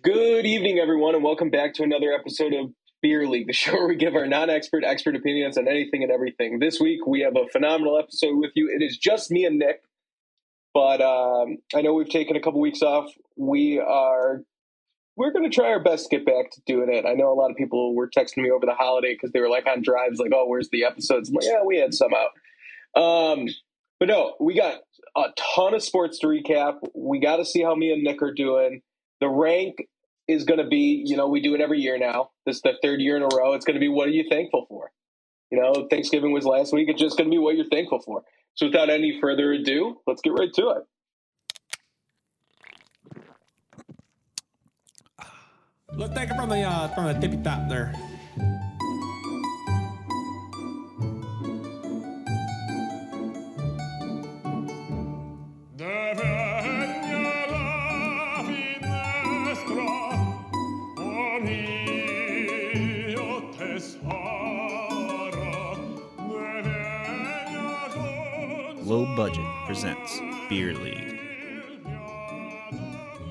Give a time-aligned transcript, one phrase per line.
[0.00, 2.70] Good evening, everyone, and welcome back to another episode of
[3.02, 6.10] Beer League, the show where we give our non expert expert opinions on anything and
[6.10, 6.60] everything.
[6.60, 8.70] This week, we have a phenomenal episode with you.
[8.74, 9.82] It is just me and Nick,
[10.72, 13.10] but um, I know we've taken a couple weeks off.
[13.36, 14.42] We are.
[15.16, 17.04] We're going to try our best to get back to doing it.
[17.04, 19.50] I know a lot of people were texting me over the holiday because they were
[19.50, 23.00] like on drives, like, "Oh, where's the episodes?" I'm like, "Yeah, we had some out."
[23.02, 23.48] Um,
[23.98, 24.80] but no, we got
[25.16, 26.78] a ton of sports to recap.
[26.94, 28.80] We got to see how me and Nick are doing.
[29.22, 29.86] The rank
[30.26, 32.30] is going to be, you know, we do it every year now.
[32.44, 33.52] This is the third year in a row.
[33.52, 34.90] It's going to be what are you thankful for?
[35.52, 36.88] You know, Thanksgiving was last week.
[36.88, 38.24] It's just going to be what you're thankful for.
[38.54, 40.82] So without any further ado, let's get right to it.
[45.94, 47.94] Let's take it from the uh, from the tippy top there.
[69.16, 70.18] Budget presents
[70.48, 71.18] Beer League.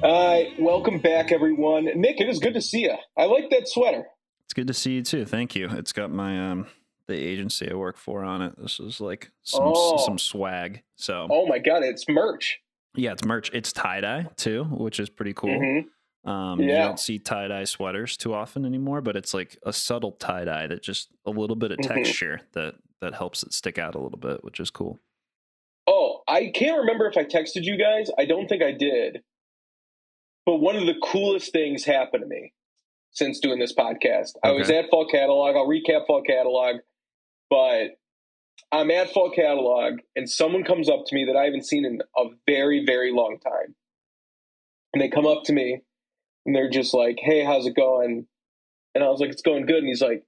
[0.04, 1.86] All right, welcome back, everyone.
[1.96, 2.96] Nick, it is good to see you.
[3.18, 4.06] I like that sweater.
[4.46, 5.26] It's good to see you too.
[5.26, 5.70] Thank you.
[5.72, 6.68] It's got my um
[7.08, 8.54] the agency I work for on it.
[8.58, 9.98] This is like some Oh.
[10.06, 10.84] some swag.
[10.96, 12.60] So Oh my god, it's merch.
[12.96, 13.50] yeah, it's merch.
[13.54, 15.50] It's tie dye too, which is pretty cool.
[15.50, 15.86] Mhm.
[16.30, 20.12] Um, You don't see tie dye sweaters too often anymore, but it's like a subtle
[20.14, 21.88] tie dye that just a little bit of Mhm.
[21.88, 25.00] texture that that helps it stick out a little bit, which is cool.
[26.32, 28.10] I can't remember if I texted you guys.
[28.18, 29.22] I don't think I did.
[30.46, 32.54] But one of the coolest things happened to me
[33.12, 34.32] since doing this podcast.
[34.42, 35.58] I was at Fall Catalog.
[35.58, 36.78] I'll recap Fall Catalog,
[37.50, 37.98] but
[38.72, 42.00] I'm at Fall Catalog and someone comes up to me that I haven't seen in
[42.18, 43.76] a very, very long time.
[44.94, 45.82] And they come up to me
[46.46, 48.26] and they're just like, Hey, how's it going?
[48.96, 49.80] And I was like, It's going good.
[49.80, 50.24] And he's like,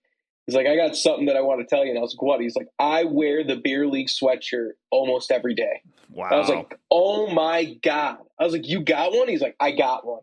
[0.45, 1.91] He's like, I got something that I want to tell you.
[1.91, 2.41] And I was like, What?
[2.41, 5.81] He's like, I wear the beer league sweatshirt almost every day.
[6.13, 6.27] Wow.
[6.31, 8.17] I was like, oh my God.
[8.39, 9.27] I was like, you got one?
[9.27, 10.21] He's like, I got one.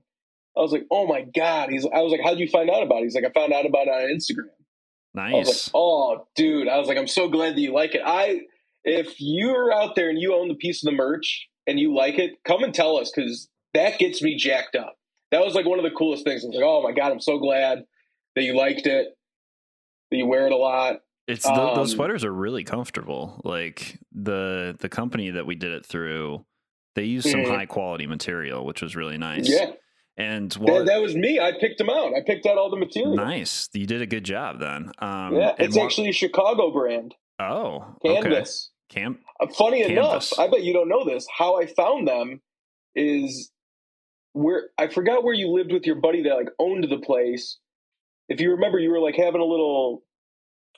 [0.56, 1.70] I was like, oh my God.
[1.70, 3.04] He's I was like, how'd you find out about it?
[3.04, 4.50] He's like, I found out about it on Instagram.
[5.16, 5.66] I was nice.
[5.66, 6.68] like, oh dude.
[6.68, 8.02] I was like, I'm so glad that you like it.
[8.04, 8.42] I
[8.84, 12.18] if you're out there and you own the piece of the merch and you like
[12.18, 14.96] it, come and tell us because that gets me jacked up.
[15.32, 16.44] That was like one of the coolest things.
[16.44, 17.84] I was like, oh my God, I'm so glad
[18.36, 19.08] that you liked it,
[20.18, 21.00] you wear it a lot.
[21.28, 23.40] It's tho- those Um, sweaters are really comfortable.
[23.44, 26.44] Like the the company that we did it through,
[26.96, 27.48] they used some Mhm.
[27.54, 29.48] high quality material, which was really nice.
[29.48, 29.72] Yeah.
[30.16, 31.38] And That, what that was me.
[31.38, 32.14] I picked them out.
[32.14, 33.14] I picked out all the material.
[33.14, 34.90] nice, you did a good job then.
[34.98, 37.14] Um, yeah, it's what- actually a Chicago brand.
[37.38, 38.20] oh okay.
[38.22, 38.70] Canvas.
[38.88, 39.20] Camp.
[39.38, 40.32] Uh, Funny Canvas.
[40.32, 41.26] enough, I bet you don't know this.
[41.32, 42.42] How I found them
[42.96, 43.52] is
[44.32, 47.58] where I forgot where you lived with your buddy that like owned the place.
[48.30, 50.02] If you remember, you were like having a little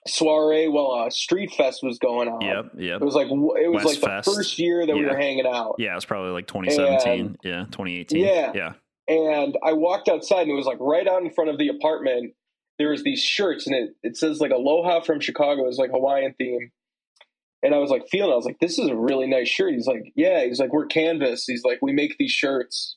[0.06, 2.40] soiree while a street fest was going on.
[2.40, 2.72] Yep.
[2.76, 3.00] Yep.
[3.00, 4.24] It was like it was West like Fest.
[4.28, 5.76] the first year that we were hanging out.
[5.78, 7.20] Yeah, it was probably like 2017.
[7.20, 8.18] And- yeah, 2018.
[8.24, 8.52] Yeah.
[8.54, 8.72] Yeah.
[9.06, 12.34] and I walked outside and it was like right out in front of the apartment.
[12.78, 15.62] There was these shirts and it, it says like Aloha from Chicago.
[15.62, 16.72] Was like Hawaiian theme.
[17.62, 19.72] And I was like feeling, I was like, this is a really nice shirt.
[19.72, 20.44] He's like, yeah.
[20.44, 21.44] He's like, we're canvas.
[21.46, 22.96] He's like, we make these shirts.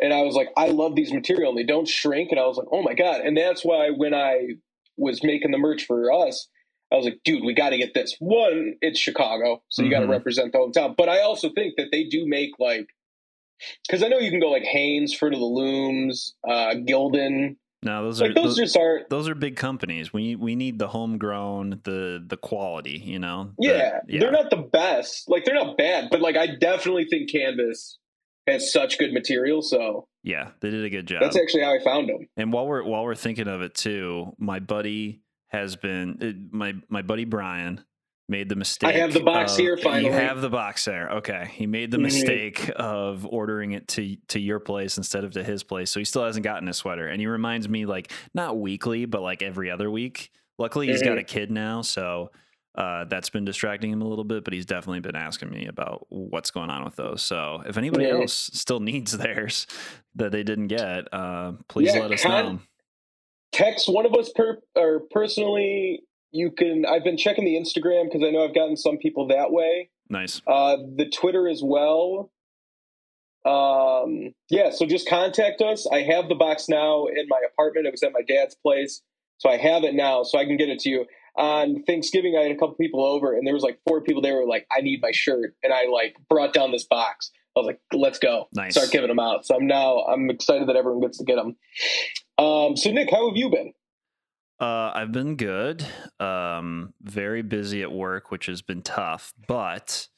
[0.00, 2.30] And I was like, I love these material and they don't shrink.
[2.30, 3.22] And I was like, oh my God.
[3.22, 4.48] And that's why when I
[4.96, 6.48] was making the merch for us,
[6.92, 8.14] I was like, dude, we got to get this.
[8.20, 9.62] One, it's Chicago.
[9.68, 10.96] So you got to represent the hometown.
[10.96, 12.88] But I also think that they do make like,
[13.88, 17.56] because I know you can go like Hanes, Fruit of the Looms, uh, Gildan.
[17.82, 19.08] No, those are Like those those, just aren't.
[19.10, 20.12] those are big companies.
[20.12, 23.00] We we need the homegrown, the the quality.
[23.04, 23.52] You know.
[23.58, 25.28] The- Yeah, they're not the best.
[25.28, 27.98] Like they're not bad, but like I definitely think Canvas
[28.46, 29.62] has such good material.
[29.62, 31.20] So Yeah, they did a good job.
[31.22, 32.28] that's actually how I found them.
[32.36, 36.18] And while we're while we're thinking of it too, my buddy has been
[36.52, 37.84] uh, my my buddy Brian
[38.28, 38.92] made the mistake.
[38.94, 40.06] I have the box of- here, finally.
[40.06, 41.10] You have the box there.
[41.18, 42.02] Okay, he made the Mhm.
[42.02, 46.04] mistake of ordering it to to your place instead of to his place, so he
[46.04, 47.06] still hasn't gotten a sweater.
[47.08, 50.30] And he reminds me like not weekly, but like every other week.
[50.58, 51.08] Luckily, he's Mm-hmm.
[51.10, 52.30] got a kid now, so.
[52.76, 56.06] Uh, that's been distracting him a little bit, but he's definitely been asking me about
[56.10, 57.22] what's going on with those.
[57.22, 58.20] So if anybody Mhm.
[58.20, 59.66] else still needs theirs
[60.14, 62.60] that they didn't get, uh, please Yeah, let us con- know.
[63.52, 66.02] Text one of us per or personally.
[66.32, 66.84] You can.
[66.84, 69.88] I've been checking the Instagram because I know I've gotten some people that way.
[70.10, 70.42] Nice.
[70.46, 72.30] Uh, the Twitter as well.
[73.46, 75.86] Um, yeah, so just contact us.
[75.90, 77.86] I have the box now in my apartment.
[77.86, 79.02] It was at my dad's place,
[79.38, 81.06] so I have it now, so I can get it to you.
[81.36, 84.32] On Thanksgiving, I had a couple people over, and there was like four people there
[84.34, 87.30] who were like, "I need my shirt," and I like brought down this box.
[87.56, 88.48] I was like, let's go.
[88.52, 88.72] Nice.
[88.72, 89.46] Start giving them out.
[89.46, 91.56] So I'm now I'm excited that everyone gets to get them.
[92.36, 93.72] Um, so Nick, how have you been?
[94.60, 95.86] Uh, I've been good.
[96.20, 99.32] Um, very busy at work, which has been tough.
[99.46, 100.08] But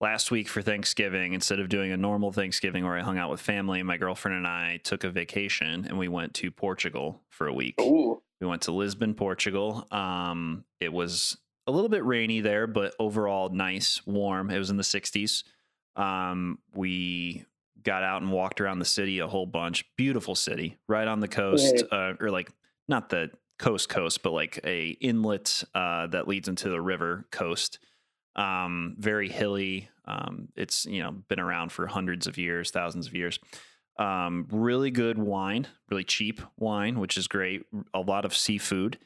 [0.00, 3.40] last week for Thanksgiving, instead of doing a normal Thanksgiving where I hung out with
[3.40, 7.52] family, my girlfriend and I took a vacation and we went to Portugal for a
[7.52, 7.74] week.
[7.80, 9.86] Ooh, We went to Lisbon, Portugal.
[9.90, 11.36] Um, it was
[11.66, 14.50] a little bit rainy there, but overall nice, warm.
[14.50, 15.44] It was in the 60s.
[15.96, 17.44] Um, we
[17.82, 19.84] got out and walked around the city a whole bunch.
[19.96, 22.50] Beautiful city, right on the coast, uh, or like
[22.86, 27.80] not the coast coast, but like a inlet uh, that leads into the river coast.
[28.36, 29.88] Um, very hilly.
[30.04, 33.40] Um, it's you know been around for hundreds of years, thousands of years.
[33.98, 37.66] Um, really good wine, really cheap wine, which is great.
[37.92, 38.98] A lot of seafood.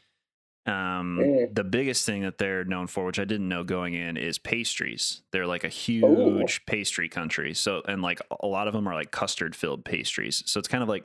[0.64, 1.54] Um, Mm.
[1.54, 5.22] the biggest thing that they're known for, which I didn't know going in, is pastries.
[5.32, 7.52] They're like a huge pastry country.
[7.54, 10.42] So, and like a lot of them are like custard filled pastries.
[10.46, 11.04] So it's kind of like,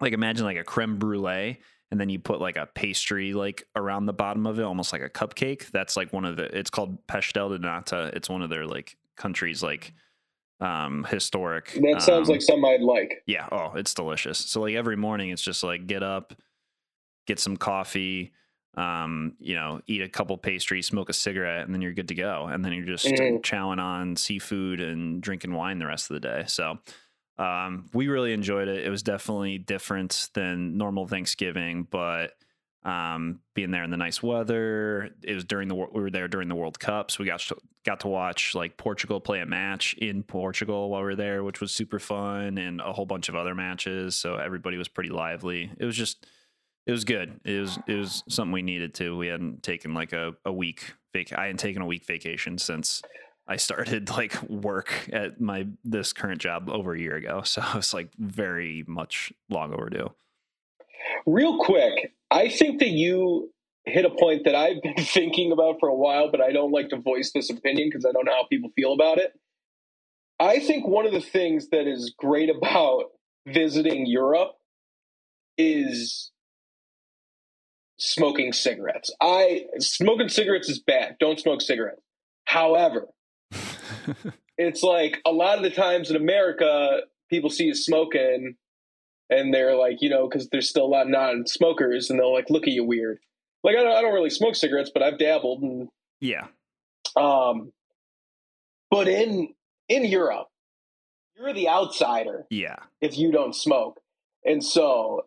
[0.00, 1.60] like imagine like a creme brulee,
[1.90, 5.02] and then you put like a pastry like around the bottom of it, almost like
[5.02, 5.70] a cupcake.
[5.70, 6.44] That's like one of the.
[6.56, 8.10] It's called pastel de nata.
[8.14, 9.94] It's one of their like countries like
[10.60, 11.72] um historic.
[11.82, 13.22] that sounds um, like something I'd like.
[13.26, 13.48] yeah.
[13.52, 14.38] Oh, it's delicious.
[14.38, 16.34] So like every morning, it's just like get up,
[17.26, 18.32] get some coffee,
[18.76, 22.14] um, you know, eat a couple pastries, smoke a cigarette, and then you're good to
[22.14, 22.46] go.
[22.46, 23.40] And then you're just Mhm.
[23.42, 26.44] chowing on seafood and drinking wine the rest of the day.
[26.46, 26.78] So
[27.38, 28.84] um, we really enjoyed it.
[28.86, 32.32] It was definitely different than normal Thanksgiving, but
[32.86, 36.48] um, being there in the nice weather, it was during the we were there during
[36.48, 39.94] the World Cup, so we got to, got to watch like Portugal play a match
[39.94, 43.34] in Portugal while we were there, which was super fun, and a whole bunch of
[43.34, 44.14] other matches.
[44.14, 45.72] So everybody was pretty lively.
[45.78, 46.26] It was just
[46.86, 47.40] it was good.
[47.44, 49.16] It was it was something we needed to.
[49.16, 51.32] We hadn't taken like a, a week vac.
[51.32, 53.02] I hadn't taken a week vacation since
[53.48, 57.42] I started like work at my this current job over a year ago.
[57.44, 60.10] So it's like very much long overdue.
[61.26, 63.50] Real quick, I think that you
[63.84, 66.88] hit a point that I've been thinking about for a while, but I don't like
[66.90, 69.32] to voice this opinion because I don't know how people feel about it.
[70.38, 73.04] I think one of the things that is great about
[73.46, 74.52] visiting Europe
[75.56, 76.30] is
[77.98, 79.10] smoking cigarettes.
[79.20, 81.16] I smoking cigarettes is bad.
[81.18, 82.02] Don't smoke cigarettes.
[82.44, 83.06] However,
[84.58, 87.00] it's like a lot of the times in America,
[87.30, 88.56] people see you smoking
[89.30, 92.50] and they're like, you know, because there's still a lot of non-smokers, and they'll like
[92.50, 93.18] look at you weird.
[93.64, 95.88] Like I don't, I don't really smoke cigarettes, but I've dabbled, and
[96.20, 96.46] yeah,
[97.16, 97.72] um,
[98.90, 99.48] but in
[99.88, 100.48] in Europe,
[101.36, 104.00] you're the outsider yeah, if you don't smoke,
[104.44, 105.22] and so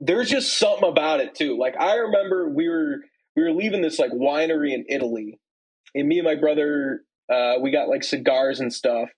[0.00, 1.58] there's just something about it too.
[1.58, 3.00] Like I remember we were
[3.36, 5.38] we were leaving this like winery in Italy,
[5.94, 7.02] and me and my brother
[7.32, 9.10] uh, we got like cigars and stuff,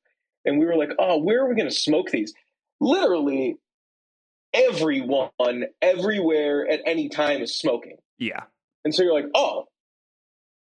[0.44, 2.32] and we were like, oh, where are we going to smoke these?
[2.81, 3.56] Literally,
[4.56, 8.44] everyone, everywhere, at any time is smoking, yeah.
[8.85, 9.64] and so you're like, oh,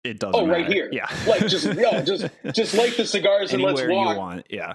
[0.03, 0.35] It doesn't.
[0.35, 0.73] Oh, right matter.
[0.73, 0.89] here.
[0.91, 4.17] Yeah, like just yeah, just just light the cigars and anywhere let's you walk.
[4.17, 4.45] want.
[4.49, 4.73] Yeah,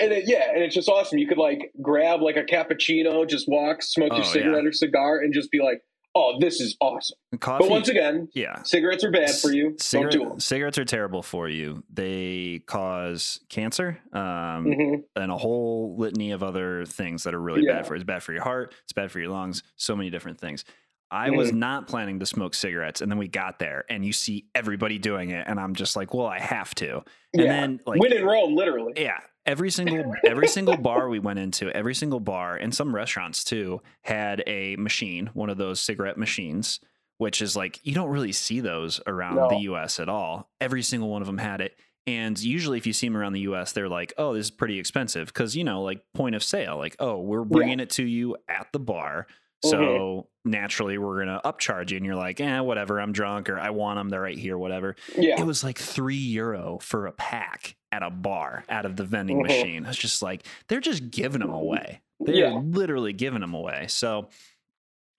[0.00, 1.18] And it, yeah, and it's just awesome.
[1.18, 5.18] You could like grab like a cappuccino, just walk, smoke Oh, your cigarette or cigar,
[5.18, 5.80] and just be like,
[6.14, 7.64] "Oh, this is awesome." coffee.
[7.64, 9.76] But once again, yeah, cigarettes are bad for you.
[9.90, 10.40] Don't do them.
[10.40, 11.82] cigarettes are terrible for you.
[11.92, 13.98] They cause cancer.
[14.12, 17.74] Um, hmm and a whole litany of other things that are really Yeah.
[17.74, 17.96] bad for you.
[18.00, 18.74] It's bad for your heart.
[18.84, 19.62] It's bad for your lungs.
[19.76, 20.64] So many different things.
[21.10, 24.44] I was not planning to smoke cigarettes, and then we got there, and you see
[24.54, 26.96] everybody doing it, and I'm just like, well, I have to.
[27.32, 28.92] And Yeah, then like, win in Rome, literally.
[28.96, 33.42] yeah, every single every single bar we went into, every single bar, and some restaurants
[33.42, 36.78] too, had a machine, one of those cigarette machines,
[37.16, 39.48] which is like you don't really see those around No.
[39.48, 39.98] the U.S.
[39.98, 40.48] at all.
[40.60, 41.76] Every single one of them had it.
[42.06, 44.78] And usually, if you see them around the U.S., they're like, "Oh, this is pretty
[44.78, 48.36] expensive," because you know, like point of sale, like, "Oh, we're bringing it to you
[48.48, 49.26] at the bar,
[49.64, 50.24] so Mhm.
[50.50, 53.00] naturally we're gonna upcharge you." And you're like, "Eh, whatever.
[53.00, 54.08] I'm drunk, or I want them.
[54.08, 54.56] They're right here.
[54.58, 58.96] Whatever." Yeah, It was like three euro for a pack at a bar out of
[58.96, 59.42] the vending Mhm.
[59.42, 59.86] machine.
[59.86, 62.00] It's just like they're just giving them away.
[62.20, 62.54] They're Yeah.
[62.62, 63.86] literally giving them away.
[63.88, 64.28] So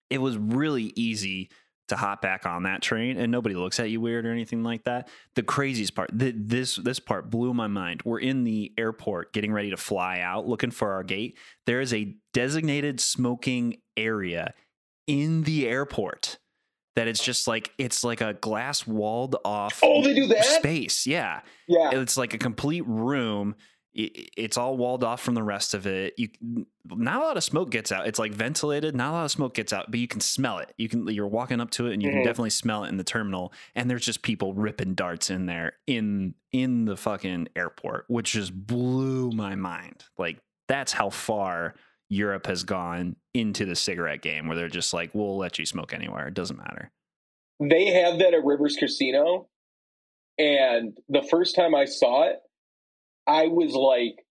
[0.10, 1.50] it was really easy
[1.88, 4.84] to hop back on that train and nobody looks at you weird or anything like
[4.84, 5.08] that.
[5.34, 8.02] The craziest part, th- this this part blew my mind.
[8.06, 11.36] We're in the airport getting ready to fly out, looking for our gate.
[11.66, 14.54] There is a designated smoking area
[15.08, 16.38] in the airport
[16.96, 20.44] that it's just like it's like a glass walled off Oh, they do that?
[20.44, 21.08] space.
[21.08, 21.42] Yeah.
[21.68, 21.92] yeah.
[21.94, 23.56] It's like a complete room.
[23.94, 26.14] it's all walled off from the rest of it.
[26.18, 26.30] You
[26.86, 28.08] not a lot of smoke gets out.
[28.08, 28.96] It's like ventilated.
[28.96, 30.74] Not a lot of smoke gets out, but you can smell it.
[30.78, 32.18] You can you're walking up to it and you mm-hmm.
[32.18, 33.54] can definitely smell it in the terminal.
[33.76, 38.54] And there's just people ripping darts in there in in the fucking airport, which just
[38.54, 40.04] blew my mind.
[40.18, 41.76] Like that's how far
[42.10, 45.94] Europe has gone into the cigarette game, where they're just like, we'll let you smoke
[45.94, 46.28] anywhere.
[46.28, 46.92] It doesn't matter.
[47.60, 49.48] They have that at Rivers Casino,
[50.38, 52.40] and the first time I saw it
[53.30, 54.26] I was like,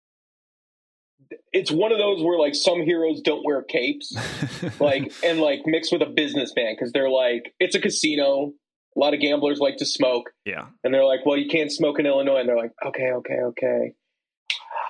[1.51, 4.15] it's one of those where like some heroes don't wear capes,
[4.79, 8.53] like and like mixed with a businessman because they're like it's a casino.
[8.95, 10.31] A lot of gamblers like to smoke.
[10.45, 13.39] Yeah, and they're like, well, you can't smoke in Illinois, and they're like, okay, okay,
[13.43, 13.93] okay.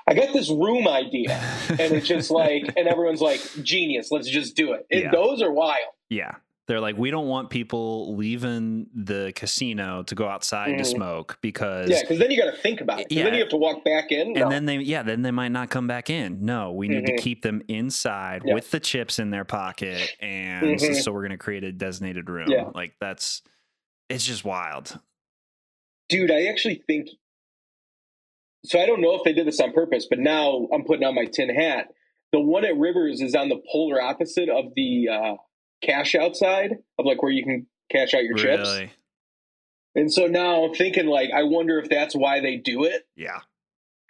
[0.08, 1.32] I got this room idea,
[1.70, 4.86] and it's just like, and everyone's like, genius, let's just do it.
[4.92, 5.12] And yeah.
[5.12, 5.94] those are wild.
[6.10, 6.36] Yeah,
[6.68, 10.78] they're like, we don't want people leaving the casino to go outside mm.
[10.80, 13.08] to smoke because yeah, because then you got to think about it.
[13.12, 14.44] Yeah, then you have to walk back in, no.
[14.44, 16.46] and then they yeah, then they might not come back in.
[16.46, 17.16] No, we need mm-hmm.
[17.16, 18.54] to keep them inside yeah.
[18.54, 20.94] with the chips in their pocket, and mm-hmm.
[20.96, 22.48] so we're gonna create a designated room.
[22.50, 22.70] Yeah.
[22.74, 23.44] Like that's
[24.10, 25.00] it's just wild,
[26.10, 26.32] dude.
[26.32, 27.10] I actually think
[28.66, 28.80] so.
[28.80, 31.26] I don't know if they did this on purpose, but now I'm putting on my
[31.26, 31.88] tin hat.
[32.32, 35.10] The one at Rivers is on the polar opposite of the.
[35.10, 35.36] Uh,
[35.86, 38.70] cash outside of like where you can cash out your chips.
[38.70, 38.92] Really?
[39.96, 43.08] And so now I'm thinking like I wonder if that's why they do it.
[43.16, 43.40] Yeah.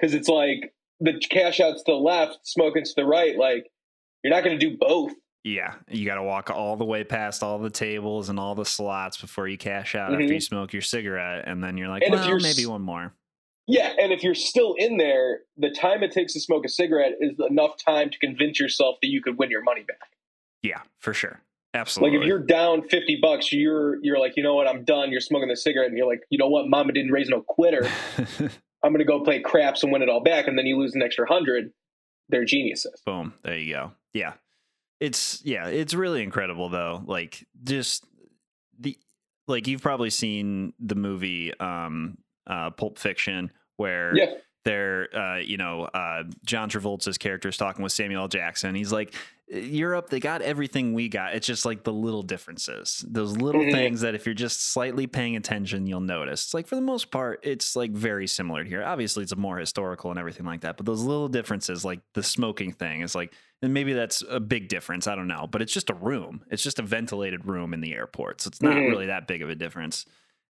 [0.01, 3.69] Cuz it's like the cash out's to the left, smoking to the right like
[4.23, 5.11] you're not going to do both.
[5.43, 8.65] Yeah, you got to walk all the way past all the tables and all the
[8.65, 10.21] slots before you cash out mm-hmm.
[10.23, 13.13] after you smoke your cigarette, and then you're like, and well, you're, maybe one more.
[13.67, 17.13] Yeah, and if you're still in there, the time it takes to smoke a cigarette
[17.19, 20.11] is enough time to convince yourself that you could win your money back.
[20.61, 21.41] Yeah, for sure.
[21.73, 22.17] Absolutely.
[22.17, 25.11] Like if you're down fifty bucks, you're you're like, you know what, I'm done.
[25.11, 27.89] You're smoking the cigarette, and you're like, you know what, Mama didn't raise no quitter.
[28.83, 31.01] I'm gonna go play craps and win it all back, and then you lose an
[31.01, 31.71] extra hundred.
[32.29, 33.01] They're geniuses.
[33.05, 33.33] Boom.
[33.43, 33.91] There you go.
[34.13, 34.33] Yeah.
[34.99, 37.03] It's yeah, it's really incredible though.
[37.05, 38.05] Like just
[38.79, 38.97] the
[39.47, 44.33] like you've probably seen the movie um uh Pulp Fiction where yeah
[44.65, 48.27] they're uh, you know uh, John Travolta's character is talking with Samuel L.
[48.27, 48.75] Jackson.
[48.75, 49.13] He's like,
[49.47, 51.35] Europe, they got everything we got.
[51.35, 53.71] It's just like the little differences, those little mm-hmm.
[53.71, 56.45] things that if you're just slightly paying attention, you'll notice.
[56.45, 58.83] It's like for the most part, it's like very similar to here.
[58.83, 62.23] Obviously, it's a more historical and everything like that, but those little differences, like the
[62.23, 65.05] smoking thing, is like, and maybe that's a big difference.
[65.05, 66.43] I don't know, but it's just a room.
[66.49, 68.89] It's just a ventilated room in the airport, so it's not mm-hmm.
[68.89, 70.07] really that big of a difference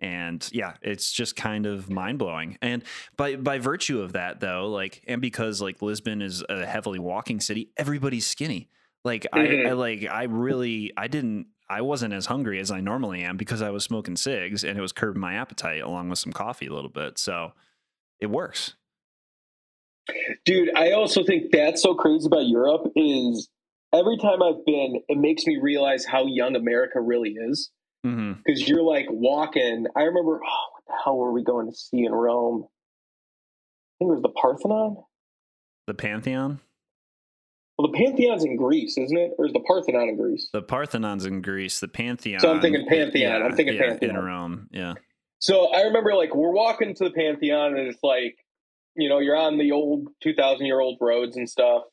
[0.01, 2.83] and yeah it's just kind of mind-blowing and
[3.17, 7.39] by by virtue of that though like and because like lisbon is a heavily walking
[7.39, 8.69] city everybody's skinny
[9.03, 9.67] like mm-hmm.
[9.67, 13.37] I, I like I really I didn't I wasn't as hungry as I normally am
[13.37, 16.65] because I was smoking cigs and it was curbing my appetite along with some coffee
[16.65, 17.19] a little bit.
[17.19, 17.53] So
[18.19, 18.73] it works.
[20.45, 23.49] Dude, I also think that's so crazy about Europe is
[23.93, 27.69] every time I've been, it makes me realize how young America really is.
[28.03, 28.63] Because mm-hmm.
[28.65, 29.87] you're like walking.
[29.95, 32.65] I remember, oh, what the hell were we going to see in Rome?
[32.65, 34.97] I think it was the Parthenon.
[35.87, 36.59] The Pantheon?
[37.77, 39.31] Well, the Pantheon's in Greece, isn't it?
[39.37, 40.49] Or is the Parthenon in Greece?
[40.51, 41.79] The Parthenon's in Greece.
[41.79, 42.41] The Pantheon.
[42.41, 43.39] So I'm thinking Pantheon.
[43.39, 44.17] Yeah, I'm thinking yeah, Pantheon.
[44.17, 44.95] In Rome, yeah.
[45.39, 48.37] So I remember like we're walking to the Pantheon and it's like,
[48.95, 51.83] you know, you're on the old 2,000 year old roads and stuff.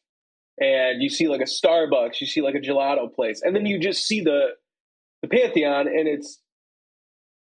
[0.60, 3.42] And you see like a Starbucks, you see like a gelato place.
[3.42, 4.48] And then you just see the
[5.22, 6.40] the Pantheon and it's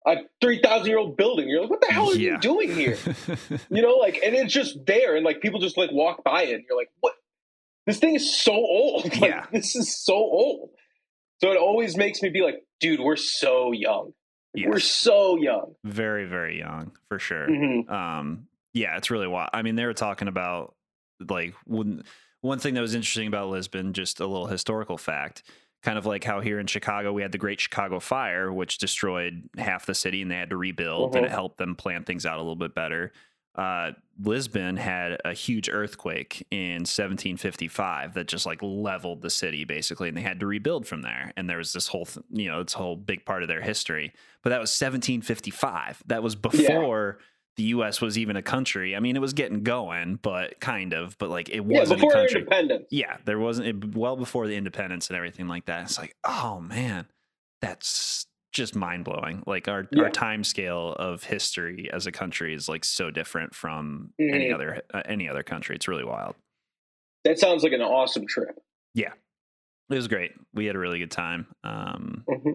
[0.07, 1.49] a 3,000 year old building.
[1.49, 2.33] You're like, what the hell are yeah.
[2.33, 2.97] you doing here?
[3.71, 5.17] you know, like, and it's just there.
[5.17, 6.55] And like people just like walk by it.
[6.55, 7.15] And you're like, what?
[7.89, 9.05] this thing is so old.
[9.21, 9.47] Like, yeah.
[9.51, 10.71] This is so old.
[11.41, 14.13] So it always makes me be like, dude, we're so young.
[14.55, 14.69] Yes.
[14.69, 15.75] We're so young.
[15.85, 17.49] Very, very young, for sure.
[17.49, 17.93] Mm-hmm.
[17.93, 19.51] Um, yeah, it's really wild.
[19.53, 20.75] I mean, they were talking about
[21.29, 22.05] like one
[22.41, 25.43] one thing that was interesting about Lisbon, just a little historical fact,
[25.83, 29.49] kind of like how here in Chicago we had the Great Chicago Fire, which destroyed
[29.57, 31.35] half the city and they had to rebuild, and it mm-hmm.
[31.35, 33.13] helped them plan things out a little bit better
[33.59, 33.91] uh,
[34.23, 40.17] Lisbon had a huge earthquake in 1755 that just like leveled the city basically, and
[40.17, 41.33] they had to rebuild from there.
[41.37, 43.61] And there was this whole, th- you know, it's a whole big part of their
[43.61, 44.13] history.
[44.43, 46.05] But that was 1755.
[46.07, 47.19] That was before.
[47.19, 47.25] Yeah.
[47.59, 48.01] The U.S.
[48.01, 48.95] was even a country.
[48.95, 52.13] I mean, it was getting going, but kind of, but like it wasn't yeah, a
[52.13, 52.41] country.
[52.41, 52.87] Independence.
[52.91, 55.83] Yeah, there wasn't it, well before the independence and everything like that.
[55.83, 57.07] It's like, oh man,
[57.61, 59.43] that's just mind blowing.
[59.45, 60.05] Like our yeah.
[60.05, 64.35] our time scale of history as a country is like so different from mm-hmm.
[64.35, 65.75] any other uh, any other country.
[65.75, 66.37] It's really wild.
[67.25, 68.57] That sounds like an awesome trip.
[68.95, 69.13] Yeah,
[69.91, 70.31] it was great.
[70.55, 71.49] We had a really good time.
[71.65, 72.53] Um, mm-hmm.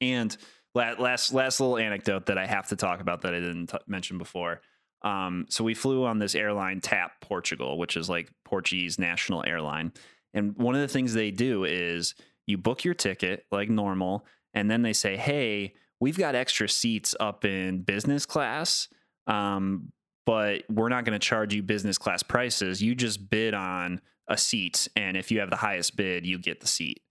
[0.00, 0.36] And
[0.74, 4.18] last last little anecdote that I have to talk about that I didn't t- mention
[4.18, 4.60] before.
[5.02, 9.92] Um, so we flew on this airline, TAP Portugal, which is like Portuguese national airline.
[10.32, 12.14] And one of the things they do is
[12.46, 14.24] you book your ticket like normal,
[14.54, 18.88] and then they say, "Hey, we've got extra seats up in business class,
[19.26, 19.92] um,
[20.24, 22.82] but we're not going to charge you business class prices.
[22.82, 26.60] You just bid on a seat, and if you have the highest bid, you get
[26.60, 27.02] the seat."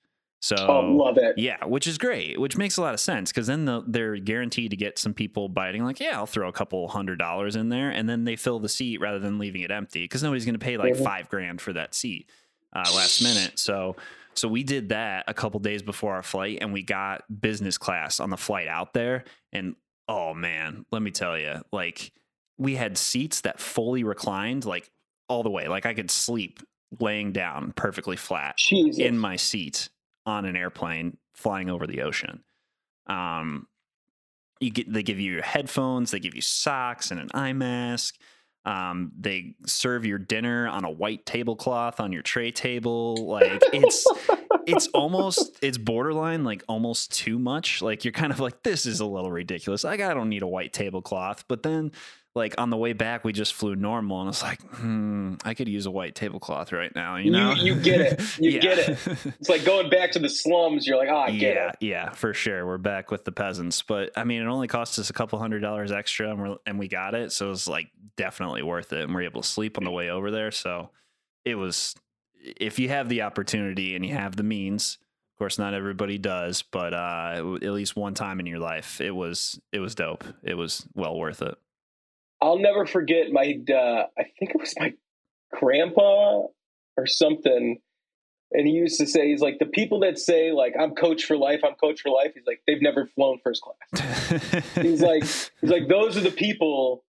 [0.44, 1.38] So Oh, love it.
[1.38, 4.72] yeah, which is great, which makes a lot of sense because then the, they're guaranteed
[4.72, 7.92] to get some people biting, like, yeah, I'll throw a couple hundred dollars in there,
[7.92, 10.60] and then they fill the seat rather than leaving it empty because nobody's going to
[10.60, 11.04] pay like Mhm.
[11.04, 12.30] five grand for that seat
[12.74, 13.60] uh, last minute.
[13.60, 13.96] So,
[14.34, 18.20] so we did that a couple days before our flight, and we got business class
[18.20, 19.76] on the flight out there, and
[20.08, 22.12] oh man, let me tell you, like
[22.58, 24.90] we had seats that fully reclined, like
[25.30, 26.62] all the way, like I could sleep
[27.00, 28.98] laying down perfectly flat Jesus.
[29.00, 29.90] in my seat
[30.26, 32.44] on an airplane flying over the ocean.
[33.08, 33.68] Um,
[34.60, 38.16] you get they give you your headphones, they give you socks and an eye mask.
[38.64, 43.16] Um, they serve your dinner on a white tablecloth on your tray table.
[43.16, 44.06] Like it's
[44.68, 47.82] it's almost it's borderline like almost too much.
[47.82, 49.84] Like you're kind of like this is a little ridiculous.
[49.84, 51.46] Like I don't need a white tablecloth.
[51.48, 51.92] But then
[52.34, 55.68] like on the way back we just flew normal and it's like hmm I could
[55.68, 57.18] use a white tablecloth right now.
[57.18, 58.22] You You- know you get it.
[58.40, 58.98] You get it.
[59.40, 60.88] It's like going back to the slums.
[60.88, 61.76] You're like, ah, I get yeah, it.
[61.82, 62.66] yeah, for sure.
[62.66, 65.60] We're back with the peasants, but I mean, it only cost us a couple hundred
[65.60, 69.02] dollars extra, and, we're, and we got it, so it was like definitely worth it.
[69.02, 70.90] And we're able to sleep on the way over there, so
[71.46, 71.96] it was.
[72.44, 74.98] If you have the opportunity and you have the means,
[75.36, 79.12] of course, not everybody does, but uh, at least one time in your life, it
[79.12, 80.24] was it was dope.
[80.44, 81.56] It was well worth it.
[82.42, 83.58] I'll never forget my.
[83.70, 84.94] Uh, I think it was my
[85.54, 86.44] grandpa
[86.98, 87.80] or something.
[88.54, 91.38] And he used to say, he's like, the people that say, like, I'm coach for
[91.38, 94.28] life, I'm coach for life, he's like, they've never flown first class.
[94.76, 97.06] He's like, he's like, those are the people.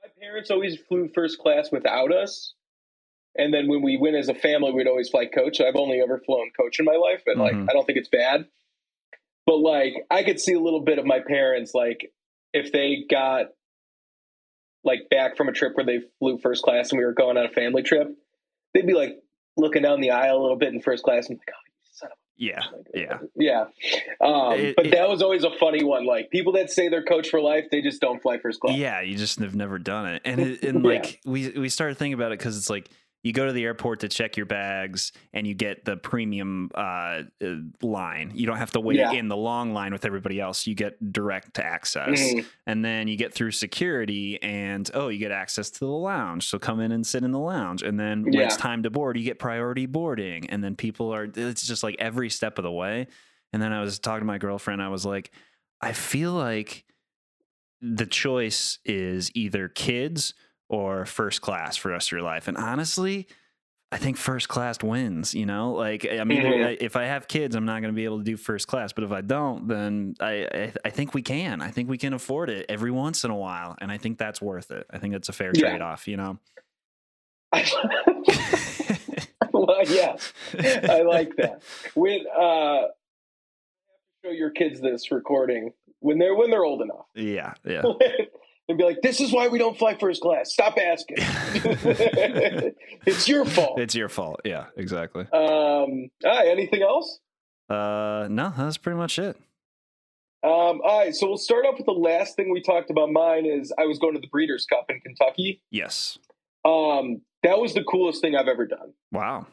[0.00, 2.54] My parents always flew first class without us.
[3.36, 5.60] And then when we went as a family, we'd always fly coach.
[5.60, 7.68] I've only ever flown coach in my life, and like, Mhm.
[7.68, 8.46] I don't think it's bad.
[9.46, 12.12] But like, I could see a little bit of my parents, like,
[12.52, 13.46] if they got
[14.84, 17.44] like back from a trip where they flew first class and we were going on
[17.46, 18.08] a family trip,
[18.74, 19.18] they'd be like
[19.56, 22.10] looking down the aisle a little bit in first class and like, oh, you son
[22.10, 22.60] of yeah,
[22.94, 23.18] a yeah.
[23.36, 24.26] yeah.
[24.26, 26.06] Um, It- but it- that was always a funny one.
[26.06, 28.76] Like people that say they're coach for life, they just don't fly first class.
[28.78, 30.90] Yeah, you just have never done it, and it, and Yeah.
[30.90, 32.88] like we we started thinking about it because it's like
[33.22, 37.22] you go to the airport to check your bags, and you get the premium uh,
[37.44, 38.32] uh, line.
[38.34, 39.12] You don't have to wait Yeah.
[39.12, 40.66] in the long line with everybody else.
[40.66, 42.46] You get direct access, Mhm.
[42.66, 46.46] and then you get through security, and oh, you get access to the lounge.
[46.46, 49.18] So come in and sit in the lounge, and then when it's time to board,
[49.18, 51.28] you get priority boarding, and then people are.
[51.34, 53.06] It's just like every step of the way.
[53.52, 54.80] And then I was talking to my girlfriend.
[54.80, 55.30] I was like,
[55.80, 56.84] I feel like
[57.82, 60.34] the choice is either kids
[60.70, 62.46] or first class for the rest of your life.
[62.48, 63.26] And honestly,
[63.92, 65.72] I think first class wins, you know?
[65.72, 66.64] Like I mean Mhm.
[66.64, 68.92] I- if I have kids, I'm not going to be able to do first class,
[68.92, 71.60] but if I don't, then I, I I think we can.
[71.60, 74.40] I think we can afford it every once in a while, and I think that's
[74.40, 74.86] worth it.
[74.90, 75.70] I think it's a fair Yeah.
[75.70, 76.38] trade-off, you know.
[79.52, 80.16] well, yeah,
[80.88, 81.62] I like that.
[81.94, 82.82] When uh,
[84.24, 87.82] show your kids this recording when they're when they're old enough, yeah, yeah.
[88.70, 90.52] and be like, "This is why we don't fly first class.
[90.52, 91.16] Stop asking.
[93.06, 94.40] it's your fault." It's your fault.
[94.44, 95.22] Yeah, exactly.
[95.24, 97.20] Um, all right, anything else?
[97.68, 99.36] Uh no, that's pretty much it.
[100.42, 103.12] Um, all right, so we'll start off with the last thing we talked about.
[103.12, 105.60] Mine is I was going to the Breeders' Cup in Kentucky.
[105.70, 106.18] Yes.
[106.64, 108.94] Um, that was the coolest thing I've ever done.
[109.12, 109.46] Wow.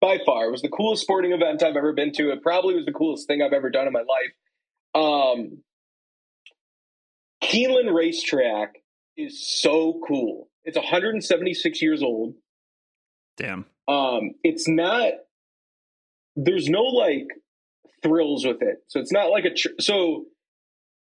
[0.00, 0.46] by far.
[0.46, 2.30] It was the coolest sporting event I've ever been to.
[2.32, 4.34] It probably was the coolest thing I've ever done in my life.
[4.94, 5.58] Um,
[7.44, 8.76] Keeneland Racetrack
[9.16, 10.48] is so cool.
[10.64, 12.34] It's 176 years old.
[13.36, 13.66] Damn.
[13.86, 15.12] Um, it's not.
[16.36, 17.26] There's no like
[18.02, 18.82] thrills with it.
[18.88, 19.54] So it's not like a.
[19.54, 20.24] Tr- so,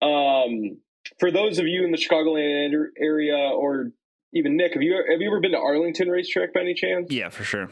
[0.01, 0.77] um,
[1.19, 3.91] for those of you in the Chicagoland ar- area, or
[4.33, 7.11] even Nick, have you have you ever been to Arlington Racetrack by any chance?
[7.11, 7.69] Yeah, for sure.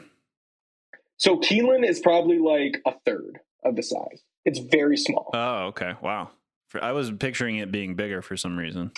[1.17, 4.21] So Keeneland is probably like a third of the size.
[4.45, 5.29] It's very small.
[5.33, 5.93] Oh, okay.
[6.01, 6.31] Wow.
[6.69, 8.91] For, I was picturing it being bigger for some reason.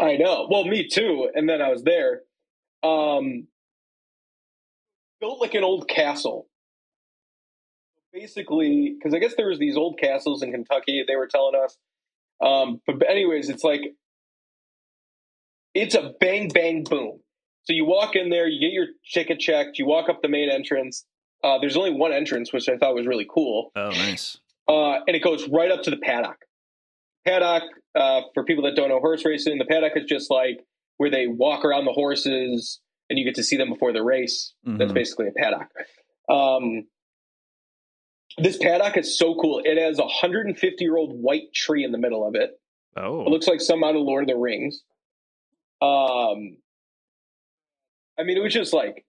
[0.00, 0.48] I know.
[0.50, 1.28] Well, me too.
[1.34, 2.22] And then I was there.
[2.82, 3.46] Um,
[5.20, 6.46] built like an old castle.
[8.12, 11.04] Basically, because I guess there was these old castles in Kentucky.
[11.06, 11.76] They were telling us.
[12.44, 13.82] Um, but anyways, it's like
[15.74, 17.20] it's a bang bang boom.
[17.64, 20.48] So you walk in there, you get your ticket checked, you walk up the main
[20.48, 21.04] entrance.
[21.44, 23.70] Uh, there's only one entrance, which I thought was really cool.
[23.76, 24.38] Oh, nice.
[24.68, 26.38] uh, and it goes right up to the paddock.
[27.26, 27.62] Paddock,
[27.94, 30.60] uh, for people that don't know horse racing, the paddock is just like
[30.96, 34.54] where they walk around the horses and you get to see them before the race.
[34.64, 34.94] That's Mhm.
[34.94, 35.68] basically a paddock.
[36.28, 36.86] Um,
[38.38, 39.60] this paddock is so cool.
[39.64, 42.58] It has a 150 year old white tree in the middle of it.
[42.96, 44.82] Oh, It looks like some out of Lord of the Rings.
[45.82, 46.56] Um,
[48.18, 49.04] I mean, it was just like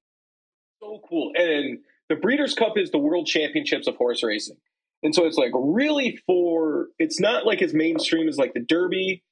[0.79, 1.31] so cool.
[1.35, 4.57] And the Breeders' Cup is the World Championships of horse racing,
[5.03, 6.87] and so it's like really for.
[6.99, 9.23] It's not like as mainstream as like the Derby,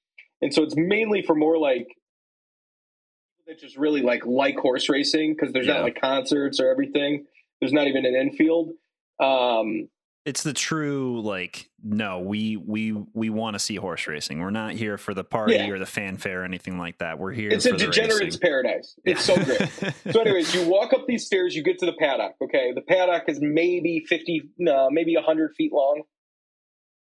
[0.42, 5.34] and so it's mainly for more like people that just really like like horse racing
[5.34, 5.76] because there's Yeah.
[5.76, 7.26] not like concerts or everything.
[7.60, 8.72] There's not even an infield.
[9.20, 9.90] Um,
[10.26, 14.74] it's the true like no we we we want to see horse racing we're not
[14.74, 15.70] here for the party Yeah.
[15.70, 18.96] or the fanfare or anything like that we're here it's a degenerate's paradise.
[19.06, 19.70] It's so great.
[20.12, 22.34] So, anyways, you walk up these stairs, you get to the paddock.
[22.44, 26.04] Okay, the paddock is maybe fifty, no, maybe hundred feet long,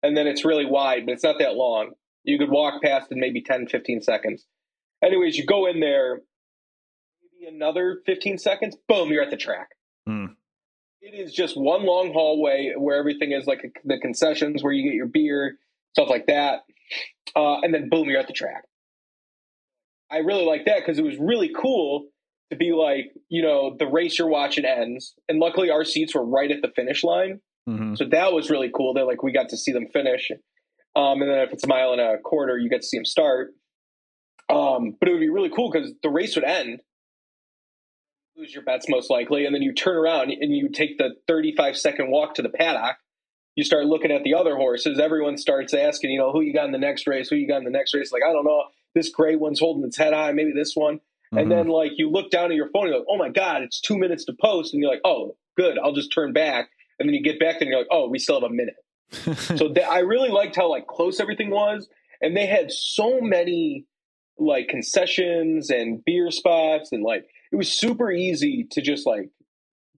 [0.03, 1.93] and then it's really wide, but it's not that long.
[2.23, 4.47] You could walk past in maybe 10, 15 seconds.
[5.03, 6.21] Anyways, you go in there,
[7.41, 8.77] maybe another fifteen seconds.
[8.89, 9.69] Boom, you're at the track.
[10.07, 10.27] Hmm.
[11.03, 14.95] It is just one long hallway where everything is like the concessions, where you get
[14.95, 15.57] your beer,
[15.95, 16.61] stuff like that,
[17.35, 18.65] uh, and then boom, you're at the track.
[20.11, 22.09] I really like that because it was really cool
[22.51, 26.25] to be like, you know, the race you're watching ends, and luckily our seats were
[26.25, 27.97] right at the finish line, Mhm.
[27.97, 28.93] so that was really cool.
[28.93, 30.31] That like we got to see them finish,
[30.97, 33.05] um, and then if it's a mile and a quarter, you get to see them
[33.07, 33.55] start.
[34.51, 36.83] Um, but it would be really cool because the race would end,
[38.41, 41.77] lose your bets most likely, and then you turn around and you take the 35
[41.77, 42.97] second walk to the paddock.
[43.57, 44.99] You start looking at the other horses.
[44.99, 47.29] Everyone starts asking, you know, who you got in the next race?
[47.29, 48.13] Who you got in the next race?
[48.13, 48.65] Like, I don't know.
[48.95, 50.33] This gray one's holding its head high.
[50.33, 51.01] Maybe this one.
[51.33, 51.43] Mhm.
[51.43, 53.81] And then like you look down at your phone, you're like, oh my god, it's
[53.81, 56.71] two minutes to post, and you're like, oh, good, I'll just turn back.
[56.99, 58.77] And then you get back, and you're like, oh, we still have a minute.
[59.59, 61.89] so th- I really liked how like close everything was,
[62.21, 63.85] and they had so many
[64.39, 69.31] like concessions and beer spots, and like it was super easy to just like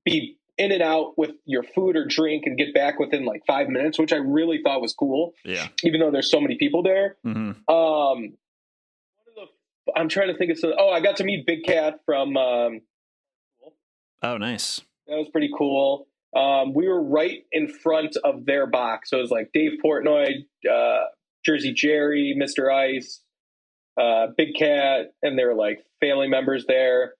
[0.04, 3.68] be in and out with your food or drink and get back within like five
[3.68, 7.16] minutes, which I really thought was cool, yeah even though there's so many people there.
[7.24, 8.28] hmm Um, one
[9.28, 9.48] of
[9.86, 10.72] the, I'm trying to think of some.
[10.78, 12.36] Oh, I got to meet Big Cat from.
[12.36, 12.80] Um,
[14.22, 16.06] oh nice that was pretty cool.
[16.34, 20.46] Um, we were right in front of their box, so it was like Dave Portnoy,
[20.70, 21.04] uh,
[21.44, 23.20] Jersey Jerry, Mister Ice,
[24.00, 27.14] uh, Big Cat, and they were like family members there.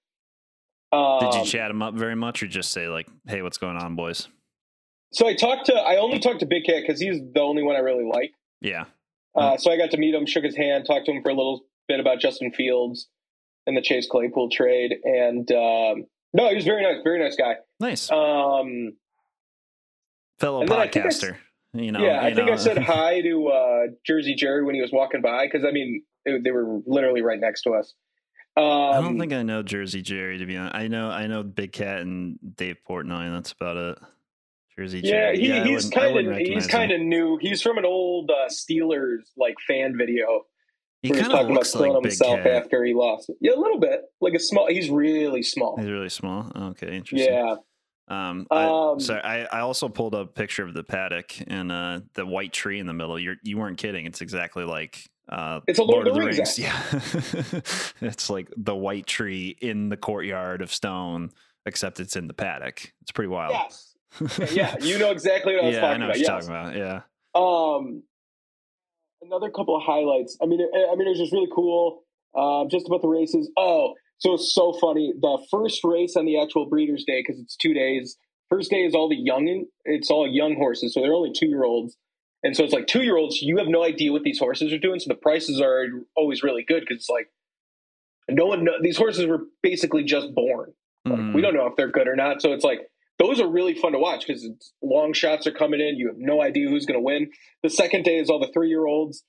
[0.93, 3.77] Um, did you chat him up very much or just say like hey what's going
[3.77, 4.29] on boys
[5.13, 5.75] So I talked to.
[5.75, 8.33] I only talked to Big Cat because he's the only one I really like.
[8.61, 8.85] yeah
[9.35, 11.35] Uh, so I got to meet him, shook his hand, talked to him for a
[11.35, 13.09] little bit about Justin Fields
[13.67, 17.57] and the Chase Claypool trade, and um, no, he was very nice, very nice guy.
[17.81, 18.95] nice Um,
[20.39, 21.37] fellow then I think podcaster
[21.75, 22.53] you know yeah, I you think know.
[22.55, 26.03] I said hi to uh, Jersey Jerry when he was walking by because I mean
[26.25, 27.95] they were literally right next to us.
[28.57, 30.75] Um, I don't think I know Jersey Jerry to be honest.
[30.77, 33.99] I know I know Big Cat and Dave Portnoy, that's about it.
[34.77, 35.41] Jersey Yeah, Jerry.
[35.41, 37.39] he, I he's kind of he's kind of new.
[37.41, 40.43] He's from an old uh, Steelers like fan video
[41.03, 42.47] He kind of talking about like killing Big himself Cat.
[42.65, 43.29] after he lost.
[43.31, 43.37] it.
[43.41, 44.67] Yeah, a little bit like a small.
[44.69, 45.77] He's really small.
[45.79, 46.51] He's really small.
[46.57, 47.33] Okay, interesting.
[47.33, 47.57] Yeah.
[48.09, 51.71] Um, I, Um, so I, I also pulled up a picture of the paddock and
[51.73, 53.19] uh, the white tree in the middle.
[53.19, 54.05] You're you weren't kidding.
[54.07, 56.83] It's exactly like uh, It's a Lord of the Rings Yeah,
[58.01, 61.31] it's like the white tree in the courtyard of stone,
[61.67, 62.93] except it's in the paddock.
[63.03, 63.53] It's pretty wild.
[63.53, 63.89] Yes.
[64.53, 66.09] yeah, you know exactly what I was yeah, I talking know about.
[66.09, 66.47] what you're Yes.
[66.47, 66.77] talking about.
[66.77, 67.01] Yeah.
[67.35, 68.03] Um,
[69.23, 70.37] another couple of highlights.
[70.43, 72.05] I mean, it, I mean, it was just really cool.
[72.37, 73.51] Um, just about the races.
[73.57, 75.13] Oh, so it's so funny.
[75.21, 78.17] The first race on the actual Breeders' Day because it's two days.
[78.49, 79.65] First day is all the young.
[79.85, 81.97] It's all young horses, so they're only two year olds,
[82.43, 83.41] and so it's like two year olds.
[83.41, 86.65] You have no idea what these horses are doing, so the prices are always really
[86.67, 87.29] good because it's like
[88.29, 88.65] no one.
[88.65, 90.73] Know, these horses were basically just born.
[91.05, 91.35] Like.
[91.35, 92.41] We don't know if they're good or not.
[92.41, 94.49] So it's like those are really fun to watch because
[94.83, 95.97] long shots are coming in.
[95.97, 97.31] You have no idea who's going to win.
[97.63, 99.25] The second day is all the three year olds.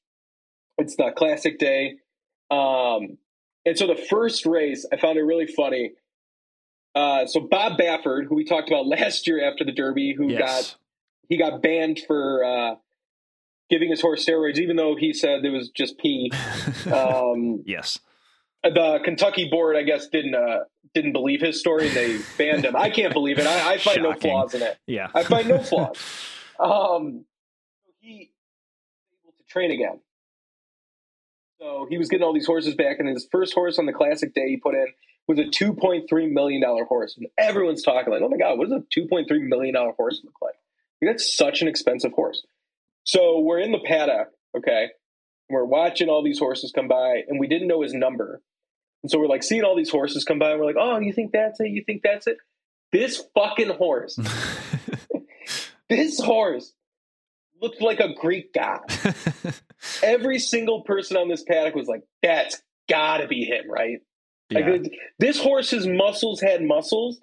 [0.77, 1.95] It's the classic day.
[2.49, 3.17] Um,
[3.65, 5.91] and so the first race, I found it really funny.
[6.95, 10.75] Uh, so Bob Baffert, who we talked about last year after the Derby, who got
[11.29, 12.75] he got banned for uh,
[13.69, 16.31] giving his horse steroids, even though he said it was just pee.
[16.91, 17.97] Um, yes.
[18.63, 20.59] the Kentucky board, I guess, didn't uh,
[20.93, 21.87] didn't believe his story.
[21.87, 22.75] and They banned him.
[22.75, 23.47] I can't believe it.
[23.47, 24.77] I, I find no flaws in it.
[24.85, 25.07] Yeah.
[25.15, 25.97] I find no flaws.
[26.59, 27.25] Um,
[28.01, 28.31] he
[29.23, 29.99] able to train again.
[31.59, 34.33] So he was getting all these horses back, and his first horse on the classic
[34.33, 34.87] day he put in
[35.27, 38.57] was a two point three million dollar horse, and everyone's talking like, "Oh my god,
[38.57, 40.55] what does a two point three million dollar horse look like?"
[41.01, 42.45] Like, That's such an expensive horse.
[43.03, 44.87] So we're in the paddock, okay.
[45.49, 48.41] We're watching all these horses come by, and we didn't know his number.
[49.03, 51.13] And so we're like seeing all these horses come by, and we're like, "Oh, you
[51.13, 51.69] think that's it?
[51.69, 52.37] You think that's it?"
[52.91, 54.17] This fucking horse,
[55.89, 56.73] this horse
[57.61, 58.81] looked like a Greek god.
[60.03, 63.99] Every single person on this paddock was like, "That's got to be him, right?"
[64.49, 64.69] yeah.
[64.69, 67.19] Like this horse's muscles had muscles,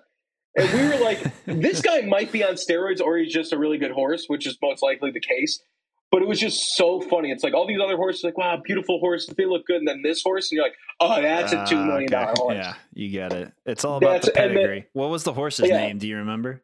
[0.56, 3.78] and we were like, "This guy might be on steroids, or he's just a really
[3.78, 5.62] good horse," which is most likely the case.
[6.10, 7.30] But it was just so funny.
[7.30, 9.76] It's like all these other horses, like, wow, beautiful horses, they look good.
[9.76, 12.32] And then this horse, and you're like, oh, that's a $2 Ah, okay.
[12.36, 12.54] horse.
[12.56, 13.52] Yeah, you get it.
[13.64, 14.86] It's all about That's- the and then- pedigree.
[14.92, 15.76] what was the horse's Yeah.
[15.76, 15.98] name?
[15.98, 16.62] Do you remember?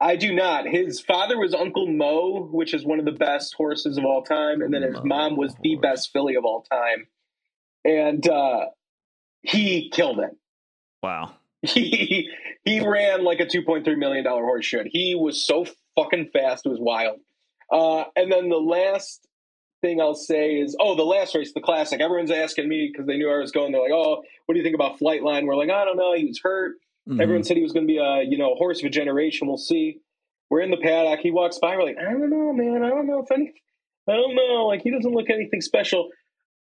[0.00, 0.66] I do not.
[0.66, 4.60] His father was Uncle Mo, which is one of the best horses of all time.
[4.62, 7.06] And then his Mo mom was the best filly of all time.
[7.84, 8.66] And uh,
[9.42, 10.30] he killed it.
[11.02, 11.34] Wow.
[11.62, 12.28] He,
[12.64, 14.86] he ran like a $2.3 million horse should.
[14.90, 15.64] He was so
[15.96, 16.66] fucking fast.
[16.66, 17.20] It was wild.
[17.72, 19.26] Uh, and then the last
[19.82, 22.00] thing I'll say is, oh, the last race, the classic.
[22.00, 23.72] Everyone's asking me because they knew I was going.
[23.72, 25.44] They're like, oh, what do you think about Flightline?
[25.46, 26.14] We're like, I don't know.
[26.14, 26.76] He was hurt.
[27.08, 27.20] Mhm.
[27.20, 29.46] Everyone said he was going to be a you know horse of a generation.
[29.46, 29.98] We'll see.
[30.48, 31.20] We're in the paddock.
[31.20, 31.76] He walks by.
[31.76, 32.82] We're like, I don't know, man.
[32.82, 33.52] I don't know if any.
[34.08, 34.66] I don't know.
[34.66, 36.08] Like he doesn't look anything special.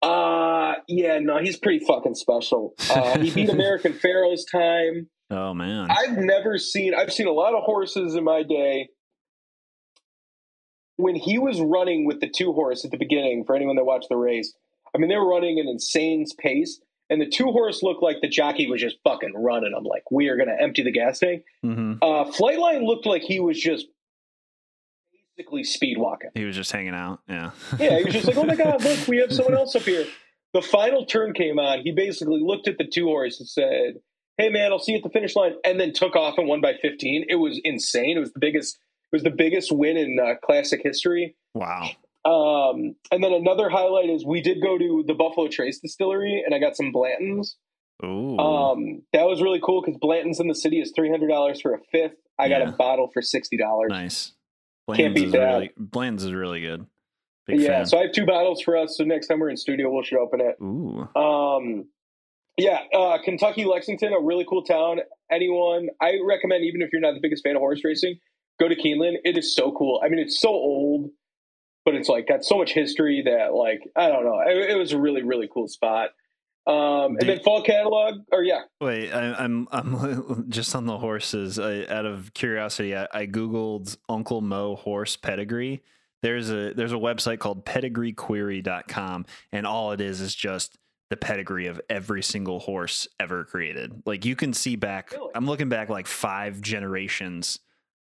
[0.01, 2.73] Uh yeah, no, he's pretty fucking special.
[2.89, 5.09] Uh, he beat American Pharoah's time.
[5.29, 5.89] Oh man.
[5.91, 6.95] I've never seen.
[6.95, 8.89] I've seen a lot of horses in my day.
[11.01, 14.09] When he was running with the two horse at the beginning, for anyone that watched
[14.09, 14.53] the race,
[14.95, 18.29] I mean they were running an insane pace, and the two horse looked like the
[18.29, 21.43] jockey was just fucking running I'm Like we are going to empty the gas tank.
[21.61, 23.87] hmm Uh, Flightline looked like he was just
[25.35, 26.29] basically speed walking.
[26.33, 27.19] He was just hanging out.
[27.27, 27.51] Yeah.
[27.79, 30.05] Yeah, he was just like, "Oh my god, look, we have someone else up here."
[30.53, 31.79] The final turn came on.
[31.79, 34.01] He basically looked at the two horse and said,
[34.37, 36.59] "Hey man, I'll see you at the finish line," and then took off and won
[36.59, 37.23] by 15.
[37.29, 38.17] It was insane.
[38.17, 38.77] It was the biggest.
[39.11, 41.35] It was the biggest win in uh, classic history.
[41.53, 41.89] wow.
[42.23, 46.53] Um, and then another highlight is we did go to the Buffalo Trace Distillery, and
[46.53, 47.55] I got some Blantons.
[48.05, 48.37] Ooh.
[48.37, 51.73] Um, that was really cool because Blanton's in the city is three hundred dollars for
[51.73, 52.15] a fifth.
[52.39, 53.89] I got a bottle for sixty dollars.
[53.89, 54.33] nice.
[54.93, 55.39] Can't beat is that.
[55.53, 56.85] really Bland's is really good.
[57.47, 57.85] Big Yeah, fan.
[57.87, 58.97] so I have two bottles for us.
[58.97, 60.57] So next time we're in studio, we will should open it.
[60.61, 61.07] Ooh.
[61.19, 61.85] Um,
[62.57, 64.99] yeah, uh, Kentucky Lexington, a really cool town.
[65.31, 68.19] Anyone, I recommend, even if you're not the biggest fan of horse racing,
[68.61, 69.15] go to Keeneland.
[69.23, 70.01] It is so cool.
[70.03, 71.09] I mean, it's so old,
[71.83, 74.39] but it's like got so much history that, like, I don't know.
[74.45, 76.09] It, it was a really, really cool spot.
[76.67, 81.57] Um, and then fall catalog, or yeah, Wait, I, I'm I'm just on the horses.
[81.57, 85.81] I, out of curiosity, I, I googled Uncle Mo horse pedigree.
[86.21, 90.77] There's a there's a website called pedigreequery.com, and all it is is just
[91.09, 94.03] the pedigree of every single horse ever created.
[94.05, 95.13] Like you can see back.
[95.13, 95.31] Really?
[95.33, 97.59] I'm looking back like five generations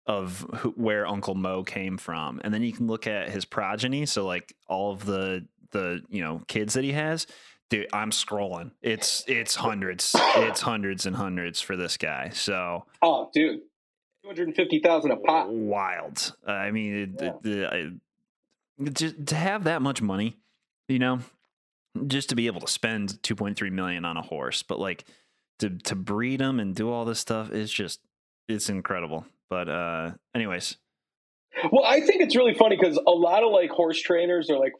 [0.09, 4.07] of who, where Uncle Mo came from, and then you can look at his progeny.
[4.07, 7.27] So like all of the the you know kids that he has.
[7.71, 8.71] Dude, I'm scrolling.
[8.83, 10.16] It's it's hundreds.
[10.18, 12.31] It's hundreds and hundreds for this guy.
[12.31, 13.61] So oh, dude,
[14.23, 15.49] two hundred and fifty thousand a pop.
[15.49, 16.33] wild.
[16.49, 17.27] Uh, I mean, Yeah.
[17.29, 17.90] it- the- I-
[18.92, 20.37] just to have that much money,
[20.88, 21.18] you know,
[22.07, 25.05] just to be able to spend 2.3 million on a horse, but like
[25.59, 28.01] to to breed them and do all this stuff is just
[28.49, 29.27] it's incredible.
[29.50, 30.76] But uh anyways,
[31.72, 34.72] Well, I think it's really funny because a lot of like horse trainers are like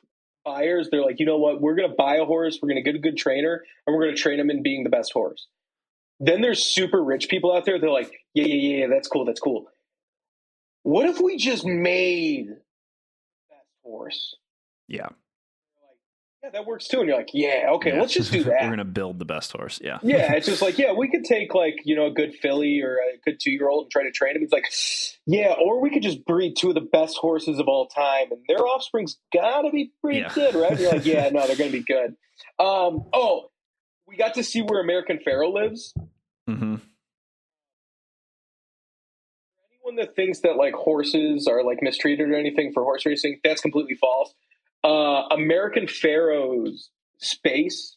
[0.45, 0.89] buyers.
[0.91, 1.61] They're like, you know what?
[1.61, 2.59] We're going to buy a horse.
[2.61, 4.85] We're going to get a good trainer, and we're going to train him in being
[4.85, 5.47] the best horse.
[6.21, 7.79] Then there's super rich people out there.
[7.79, 9.25] They're like, yeah, yeah, yeah, that's cool.
[9.25, 9.67] That's cool.
[10.83, 12.55] What if we just made the
[13.51, 14.37] best horse?
[14.89, 15.09] yeah.
[16.43, 17.01] Yeah, that works too.
[17.01, 18.01] And you're like, yeah, okay, Yeah.
[18.01, 18.63] let's just do that.
[18.63, 19.81] We're gonna build the best horse.
[19.83, 19.99] Yeah.
[20.03, 22.95] yeah, it's just like, yeah, we could take like, you know, a good filly or
[22.97, 24.43] a good two year old and try to train him.
[24.43, 24.67] It's like,
[25.27, 28.41] yeah, or we could just breed two of the best horses of all time and
[28.47, 30.33] their offspring's gotta be pretty Yeah.
[30.33, 30.71] good, right?
[30.73, 32.15] And you're like, yeah, no, they're gonna be good.
[32.61, 33.51] Um, oh,
[34.07, 35.93] we got to see where American Pharoah lives.
[36.49, 36.77] Mm-hmm.
[39.73, 43.61] Anyone that thinks that like horses are like mistreated or anything for horse racing, that's
[43.61, 44.33] completely false.
[44.89, 47.97] Uh, American Pharoah's space,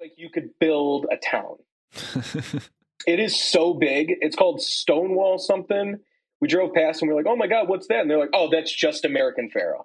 [0.00, 1.56] like you could build a town.
[3.06, 4.14] It is so big.
[4.20, 6.00] It's called Stonewall something.
[6.40, 8.30] We drove past and we are like, "Oh my god, what's that?" And they're like,
[8.34, 9.84] "Oh, that's just American Pharoah."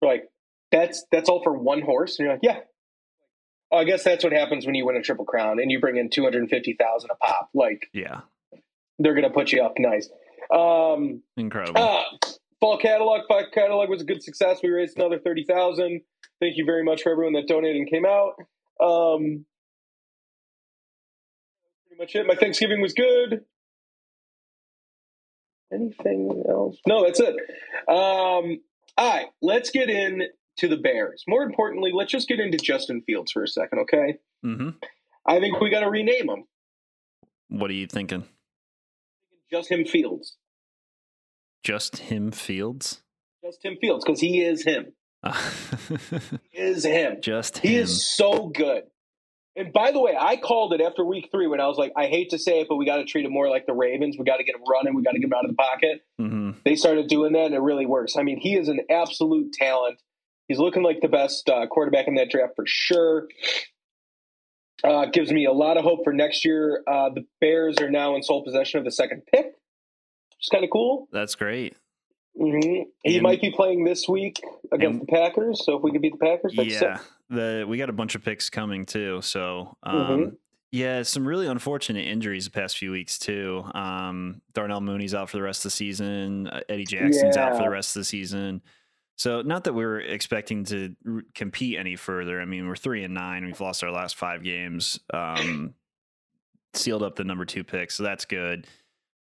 [0.00, 0.28] We're like,
[0.70, 2.60] "That's that's all for one horse?" And you're like, "Yeah."
[3.70, 5.96] Oh, I guess that's what happens when you win a triple crown and you bring
[5.96, 7.48] in two hundred fifty thousand a pop.
[7.54, 8.20] Like yeah.
[8.98, 10.08] they're gonna put you up nice.
[10.54, 11.80] Um, Incredible.
[11.80, 12.04] uh,
[12.60, 14.60] fall catalog, fall catalog was a good success.
[14.62, 16.02] We raised another thirty thousand.
[16.40, 18.34] Thank you very much for everyone that donated and came out.
[18.80, 19.44] Um,
[21.86, 22.26] pretty much it.
[22.26, 23.44] My Thanksgiving was good.
[25.72, 26.78] Anything else?
[26.86, 27.34] No, that's it.
[27.88, 28.60] Um,
[28.96, 30.22] all right, let's get in
[30.58, 31.24] to the Bears.
[31.28, 34.16] More importantly, let's just get into Justin Fields for a second, okay?
[34.44, 34.70] Mm-hmm.
[35.26, 36.44] I think we got to rename him.
[37.48, 38.24] What are you thinking?
[39.50, 40.36] Just him Fields.
[41.64, 43.02] Just him Fields?
[43.44, 44.92] Just him Fields because he is him.
[46.50, 47.18] He is him.
[47.20, 47.70] Just him.
[47.70, 48.84] He is so good.
[49.56, 52.06] And by the way, I called it after week three when I was like, I
[52.06, 54.16] hate to say it, but we got to treat him more like the Ravens.
[54.16, 54.94] We got to get him running.
[54.94, 56.02] We got to get him out of the pocket.
[56.18, 58.16] hmm They started doing that, and it really works.
[58.16, 60.00] I mean, he is an absolute talent.
[60.46, 63.26] He's looking like the best uh, quarterback in that draft for sure.
[64.84, 66.84] Uh, gives me a lot of hope for next year.
[66.86, 69.46] Uh, the Bears are now in sole possession of the second pick,
[70.40, 71.08] is kind of cool.
[71.12, 71.76] That's great.
[72.36, 72.58] hmm
[73.02, 74.40] He And- might be playing this week
[74.72, 75.64] against and- the Packers.
[75.64, 77.06] So if we could beat the Packers, that's yeah, sick.
[77.30, 79.20] the we got a bunch of picks coming too.
[79.22, 80.36] So, um, Mhm.
[80.70, 83.64] yeah, some really unfortunate injuries the past few weeks too.
[83.74, 86.46] Um, Darnell Mooney's out for the rest of the season.
[86.48, 88.62] uh, Eddie Jackson's out for the rest of the season.
[89.16, 92.40] So, not that we are expecting to r- compete any further.
[92.40, 93.44] I mean, we're three and nine.
[93.44, 95.00] We've lost our last five games.
[95.12, 95.74] Um,
[96.74, 98.68] sealed up the number two pick, so that's good.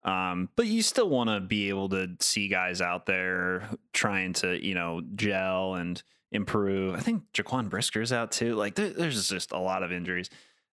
[0.04, 4.64] Um, but you still want to be able to see guys out there trying to,
[4.66, 6.96] you know, gel and improve.
[6.96, 8.56] I think Jaquan Brisker's out too.
[8.56, 10.30] Like there, there's just a lot of injuries.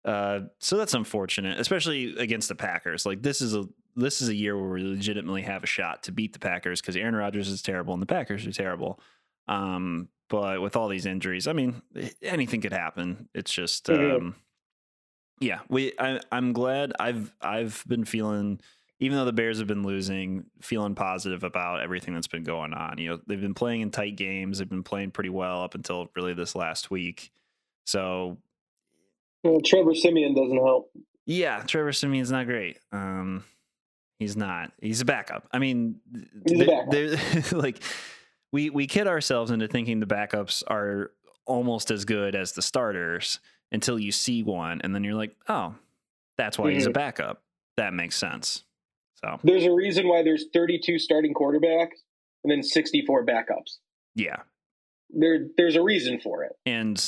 [0.03, 3.05] Uh, so that's unfortunate, especially against the Packers.
[3.05, 6.11] Like this is a this is a year where we legitimately have a shot to
[6.11, 8.99] beat the Packers because Aaron Rodgers is terrible and the Packers are terrible.
[9.47, 11.81] Um, but with all these injuries, I mean,
[12.21, 13.29] anything could happen.
[13.33, 14.35] It's just, um,
[15.39, 15.93] yeah, we.
[15.99, 16.93] I, I'm glad.
[16.99, 18.59] I've I've been feeling,
[18.99, 22.97] even though the Bears have been losing, feeling positive about everything that's been going on.
[22.97, 24.59] You know, they've been playing in tight games.
[24.59, 27.31] They've been playing pretty well up until really this last week.
[27.85, 28.37] So
[29.43, 30.91] Well, Trevor Siemian doesn't help.
[31.25, 32.79] yeah, Trevor Siemian's not great.
[32.91, 33.43] Um,
[34.19, 34.71] he's not.
[34.81, 35.47] He's a backup.
[35.51, 35.99] I mean,
[36.45, 36.65] there-
[37.15, 37.51] backup.
[37.51, 37.81] like
[38.51, 41.11] we we kid ourselves into thinking the backups are
[41.45, 43.39] almost as good as the starters
[43.71, 45.75] until you see one, and then you're like, oh,
[46.37, 46.93] that's why he's a Mhm.
[46.93, 47.41] backup.
[47.77, 48.63] That makes sense.
[49.25, 51.97] So There's a reason why there's 32 starting quarterbacks
[52.43, 53.77] and then 64 backups.
[54.15, 54.37] yeah,
[55.09, 56.53] There, there's a reason for it.
[56.65, 57.03] and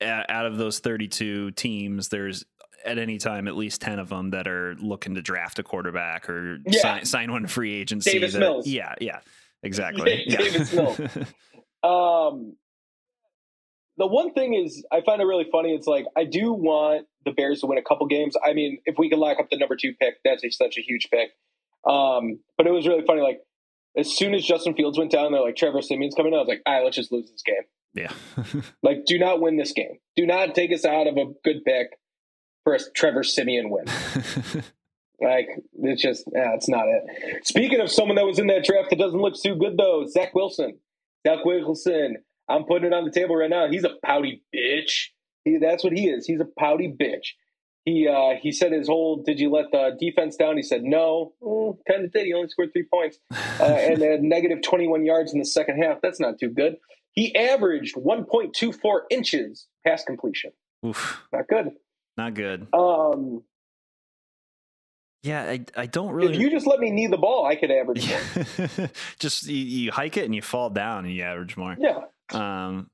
[0.00, 2.44] out of those 32 teams, there's
[2.86, 6.30] at any time at least 10 of them that are looking to draft a quarterback
[6.30, 6.80] or Yeah.
[6.80, 8.12] sign, sign one free agency.
[8.12, 8.66] Davis that- Mills.
[8.66, 9.18] Yeah, yeah,
[9.62, 10.24] exactly.
[10.26, 10.36] Yeah.
[10.38, 10.98] Davis Mills.
[11.80, 12.56] Um,
[13.98, 15.74] the one thing is, I find it really funny.
[15.74, 18.34] It's like I do want the Bears to win a couple games.
[18.44, 20.80] I mean, if we can lock up the number two pick, that's a, such a
[20.80, 21.30] huge pick.
[21.86, 23.20] Um, but it was really funny.
[23.20, 23.40] Like
[23.96, 26.32] as soon as Justin Fields went down, they're like Trevor Siemian's coming.
[26.34, 26.38] out.
[26.38, 27.62] I was like, all right, let's just lose this game.
[27.94, 28.62] yeah.
[28.82, 29.98] Like, do not win this game.
[30.16, 31.98] Do not take us out of a good pick
[32.64, 33.84] for a Trevor Siemian win.
[35.20, 35.48] Like
[35.82, 37.44] it's just, yeah, it's not it.
[37.46, 40.32] Speaking of someone that was in that draft that doesn't look too good though, Zach
[40.34, 40.78] Wilson.
[41.26, 42.18] Zach Wilson.
[42.48, 43.68] I'm putting it on the table right now.
[43.68, 45.08] He's a pouty bitch.
[45.44, 46.24] He, that's what he is.
[46.26, 47.30] He's a pouty bitch.
[47.88, 51.32] He uh, he said his whole "Did you let the defense down?" He said no.
[51.42, 52.26] Mm, kind of did.
[52.26, 56.00] He only scored three points uh, and had negative 21 yards in the second half.
[56.02, 56.76] That's not too good.
[57.12, 60.52] He averaged 1.24 inches pass completion.
[60.86, 61.70] Oof, Not good.
[62.16, 62.66] not good.
[62.72, 63.42] Um,
[65.22, 66.34] Yeah, I, I don't really.
[66.34, 68.90] if you just let me knee the ball, I could average more.
[69.18, 71.76] Just you, you hike it and you fall down and you average more.
[71.78, 72.00] Yeah.
[72.32, 72.88] Um,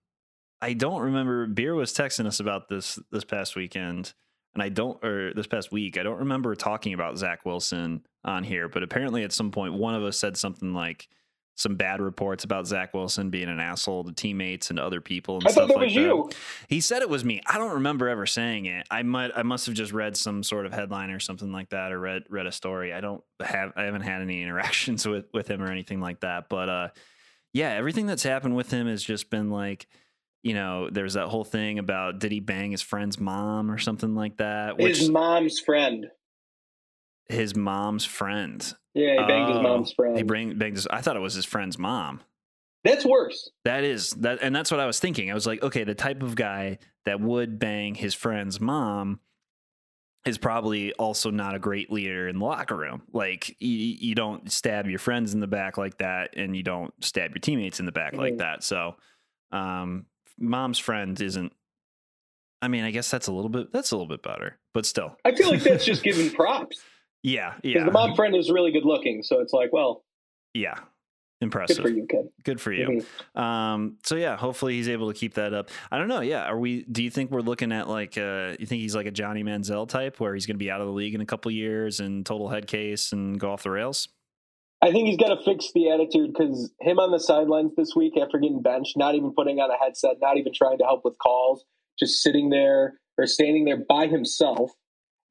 [0.63, 1.47] I don't remember.
[1.47, 4.15] Beer was texting us about this this past weekend,
[4.55, 8.45] and I don't, or this past week, I don't remember talking about Zach Wilson on
[8.45, 8.69] here.
[8.69, 11.09] But apparently, at some point, one of us said something like
[11.57, 15.47] some bad reports about Zach Wilson being an asshole to teammates and other people and
[15.47, 16.01] I stuff thought that like was that.
[16.01, 16.31] you.
[16.69, 17.41] He said it was me.
[17.47, 18.87] I don't remember ever saying it.
[18.91, 21.93] I might I must have just read some sort of headline or something like that
[21.93, 22.93] or read read a story.
[22.93, 26.49] I don't have I haven't had any interactions with with him or anything like that.
[26.49, 26.89] But uh
[27.53, 29.87] yeah, everything that's happened with him has just been like
[30.45, 34.15] you know, there's that whole thing about did he bang his friend's mom or something
[34.15, 34.79] like that?
[34.79, 36.07] Which His mom's friend.
[37.29, 38.75] his mom's friend.
[38.95, 40.17] Yeah, he banged his Oh, mom's friend.
[40.17, 42.21] He bang, banged his I thought it was his friend's mom.
[42.85, 43.51] That's worse.
[43.65, 45.31] That is that, and that's what I was thinking.
[45.31, 49.21] I was like, okay, the type of guy that would bang his friend's mom
[50.27, 53.03] is probably also not a great leader in the locker room.
[53.13, 56.93] Like you, you don't stab your friends in the back like that, and you don't
[57.03, 58.39] stab your teammates in the back like Mhm.
[58.39, 58.63] that.
[58.63, 58.97] So,
[59.51, 60.05] um,
[60.39, 61.53] mom's friend isn't.
[62.63, 63.73] I mean, I guess that's a little bit.
[63.73, 66.81] That's a little bit better, but still, I feel like that's just giving props.
[67.23, 70.03] yeah, yeah, the mom friend is really good looking, so it's like, well,
[70.55, 70.83] yeah, good
[71.43, 71.83] impressive.
[71.83, 72.29] for you, kid.
[72.43, 73.03] Good for you.
[73.37, 73.39] Mhm.
[73.41, 75.69] Um, so yeah, hopefully he's able to keep that up.
[75.91, 76.21] I don't know.
[76.23, 76.85] Yeah, are we?
[76.85, 78.17] Do you think we're looking at like?
[78.17, 80.81] Uh, you think he's like a Johnny Manziel type, where he's going to be out
[80.81, 83.71] of the league in a couple years and total head case and go off the
[83.71, 84.09] rails?
[84.85, 88.19] I think he's got to fix the attitude because him on the sidelines this week
[88.21, 91.17] after getting benched, not even putting on a headset, not even trying to help with
[91.17, 91.65] calls,
[91.99, 94.73] just sitting there or standing there by himself.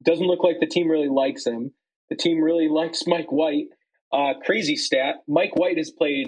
[0.02, 1.70] Doesn't look like the team really likes him.
[2.10, 3.66] The team really likes Mike White.
[4.12, 6.26] Uh, crazy stat: Mike White has played.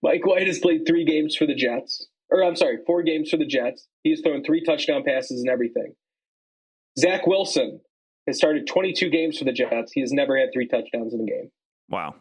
[0.00, 3.36] Mike White has played three games for the Jets, or I'm sorry, four games for
[3.36, 3.88] the Jets.
[4.04, 5.94] He's thrown three touchdown passes and everything.
[6.96, 7.80] Zach Wilson
[8.26, 9.92] has started 22 games for the Jets.
[9.92, 11.50] He has never had three touchdowns in a game.
[11.88, 12.16] Wow.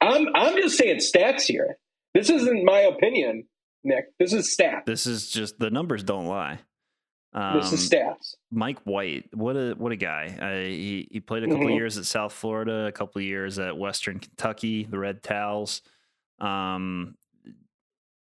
[0.00, 1.76] I'm I'm just saying stats here.
[2.14, 3.44] This isn't my opinion,
[3.84, 4.06] Nick.
[4.18, 4.84] This is stats.
[4.86, 6.60] This is just the numbers don't lie.
[7.32, 8.34] Um, this is stats.
[8.50, 10.36] Mike White, what a what a guy!
[10.40, 11.74] Uh, he he played a couple Mhm.
[11.76, 15.82] years at South Florida, a couple years at Western Kentucky, the Red Towels.
[16.40, 17.16] Um,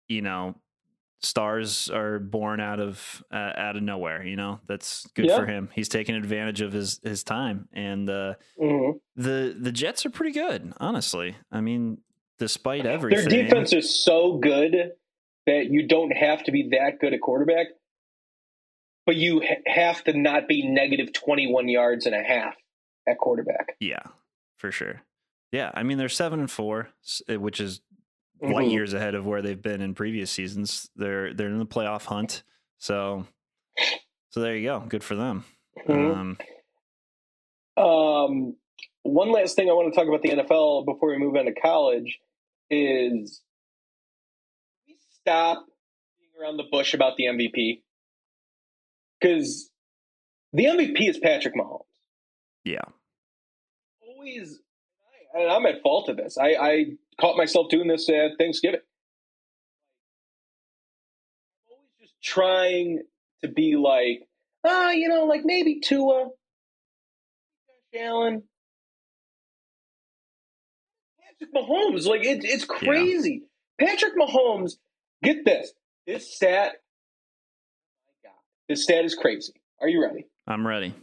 [0.09, 0.55] you know,
[1.23, 4.25] stars are born out of uh, out of nowhere.
[4.25, 5.37] You know, that's good Yeah.
[5.39, 5.69] for him.
[5.75, 9.01] He's taking advantage of his his time, and uh, Mhm.
[9.17, 11.37] the the Jets are pretty good, honestly.
[11.51, 11.99] I mean,
[12.39, 14.93] despite everything Their defense is so good
[15.47, 17.67] that you don't have to be that good a quarterback,
[19.07, 22.55] but you ha- have to not be negative 21 yards and a half
[23.09, 23.77] at quarterback.
[23.81, 24.03] Yeah,
[24.59, 25.03] for sure.
[25.51, 26.89] Yeah, I mean they're seven and four,
[27.29, 27.81] uh, which is
[28.43, 28.73] light Mhm.
[28.73, 30.91] years ahead of where they've been in previous seasons.
[30.97, 32.43] They're they're in the playoff hunt,
[32.79, 33.27] so
[34.31, 34.81] so there you go.
[34.81, 35.45] Good for them.
[35.89, 36.17] Mhm.
[36.17, 36.39] Um,
[37.77, 38.57] Um,
[39.03, 41.53] one last thing I want to talk about the NFL before we move on to
[41.55, 42.19] college
[42.71, 43.43] is
[44.87, 45.65] we stop
[46.19, 47.83] being around the bush about the MVP
[49.21, 49.71] because
[50.53, 51.87] the MVP is Patrick Mahomes.
[52.65, 52.83] yeah,
[54.07, 54.61] Always,
[55.35, 56.37] and I'm at fault of this.
[56.39, 56.85] I, I
[57.21, 58.81] caught myself doing this at Thanksgiving.
[61.69, 63.01] I'm always just trying
[63.43, 64.29] to be like,
[64.65, 66.25] ah, you know, like maybe Tua,
[67.67, 68.43] Josh Allen,
[71.21, 72.07] Patrick Mahomes.
[72.07, 73.43] Like it, it's crazy.
[73.81, 74.73] Patrick Mahomes.
[75.23, 75.73] Get this.
[76.07, 76.73] This stat.
[78.69, 79.53] This stat is crazy.
[79.81, 80.27] Are you ready?
[80.47, 80.95] I'm ready.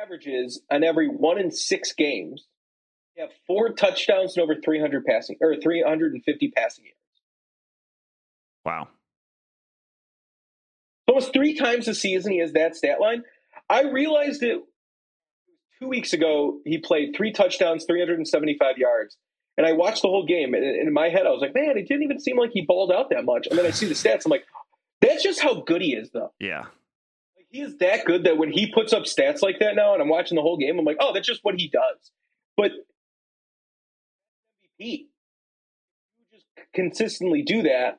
[0.00, 2.46] Averages on every one in six games.
[3.18, 6.98] Have four touchdowns and over 300 passing or 350 passing yards.
[8.64, 8.88] Wow.
[11.06, 13.22] Almost three times a season he has that stat line.
[13.70, 14.60] I realized it
[15.78, 16.58] two weeks ago.
[16.64, 19.16] He played three touchdowns, 375 yards.
[19.56, 20.54] And I watched the whole game.
[20.54, 22.90] And in my head, I was like, man, it didn't even seem like he balled
[22.90, 23.46] out that much.
[23.46, 24.24] And then I see the stats.
[24.24, 24.44] I'm like,
[25.00, 26.32] that's just how good he is, though.
[26.40, 26.62] Yeah.
[27.36, 30.02] Like, he is that good that when he puts up stats like that now and
[30.02, 32.10] I'm watching the whole game, I'm like, oh, that's just what he does.
[32.56, 32.72] But
[34.84, 35.06] MVP,
[36.18, 37.98] you just consistently do that.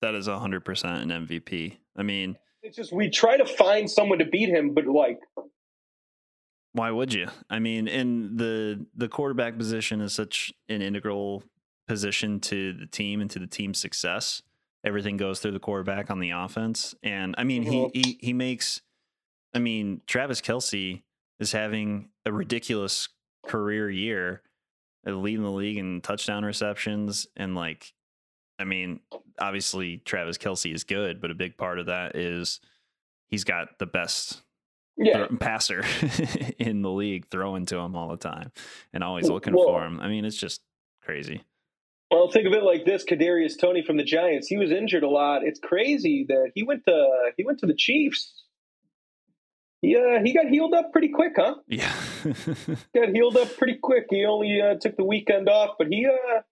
[0.00, 1.76] That is 100% an MVP.
[1.96, 5.18] I mean, It's just we try to find someone to beat him, but like
[6.72, 7.28] why would you?
[7.50, 11.44] I mean, in the the quarterback position is such an integral
[11.86, 14.42] position to the team and to the team's success.
[14.84, 17.90] Everything goes through the quarterback on the offense, and I mean, he mm-hmm.
[17.92, 18.80] he he makes.
[19.54, 21.02] I mean, Travis Kelce
[21.38, 23.10] is having a ridiculous
[23.46, 24.42] career year,
[25.04, 27.92] leading the league in touchdown receptions, and like,
[28.58, 29.00] I mean,
[29.38, 32.60] obviously Travis Kelce is good, but a big part of that is
[33.28, 34.42] he's got the best
[34.96, 35.84] yeah, throw- passer
[36.58, 38.52] in the league throwing to him all the time
[38.92, 40.00] and always looking Well- for him.
[40.00, 40.60] I mean, it's just
[41.02, 41.42] crazy.
[42.10, 44.46] Well, think of it like this: Kadarius Toney from the Giants.
[44.46, 45.44] He was injured a lot.
[45.44, 48.41] It's crazy that he went to he went to the Chiefs.
[49.82, 51.56] He uh, he got healed up pretty quick, huh?
[51.66, 51.92] Yeah.
[52.94, 54.06] Got healed up pretty quick.
[54.10, 56.42] He only uh, took the weekend off, but he uh,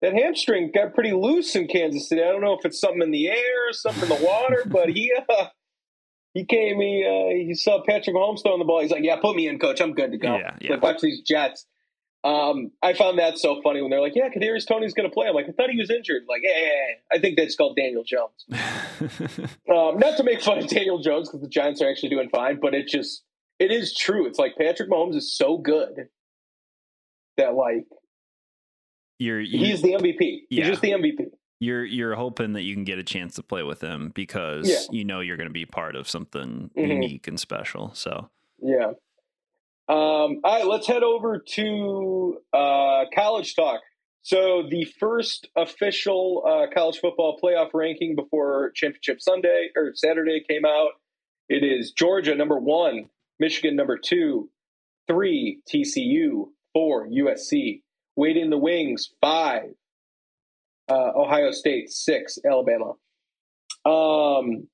[0.00, 2.22] that hamstring got pretty loose in Kansas City.
[2.22, 4.90] I don't know if it's something in the air, or something in the water, but
[4.90, 5.46] he uh,
[6.34, 6.80] he came.
[6.80, 8.80] He uh, he saw Patrick Mahomes throwing the ball.
[8.80, 9.80] He's like, "Yeah, put me in, coach.
[9.80, 10.70] I'm good to go." Yeah, yeah.
[10.72, 11.66] Like, watch these Jets.
[12.24, 15.26] Um, I found that so funny when they're like, "Yeah, Kadarius Toney's going to play."
[15.28, 17.16] I'm like, "I thought he was injured." Like, yeah, yeah, yeah.
[17.16, 18.46] I think that's called Daniel Jones.
[19.68, 22.60] Um, not to make fun of Daniel Jones because the Giants are actually doing fine,
[22.60, 23.24] but it just
[23.58, 24.26] it is true.
[24.26, 26.08] It's like Patrick Mahomes is so good
[27.36, 27.86] that like
[29.18, 30.42] you're you, he's the MVP.
[30.50, 30.64] Yeah.
[30.64, 31.26] He's just the MVP.
[31.60, 34.76] you're you're hoping that you can get a chance to play with him because Yeah.
[34.96, 36.88] you know you're going to be part of something Mhm.
[36.88, 37.92] unique and special.
[37.94, 38.28] So
[38.62, 38.92] Yeah.
[39.92, 43.82] Um, all right, let's head over to uh, college talk.
[44.22, 50.64] So the first official uh, college football playoff ranking before Championship Sunday or Saturday came
[50.64, 50.92] out.
[51.50, 54.48] It is Georgia number one, Michigan number two,
[55.08, 57.82] three TCU, four USC,
[58.16, 59.74] waiting in the wings five,
[60.90, 62.94] uh, Ohio State six, Alabama.
[63.84, 64.68] Um,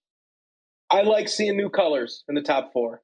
[0.89, 3.03] I like seeing new colors in the top four.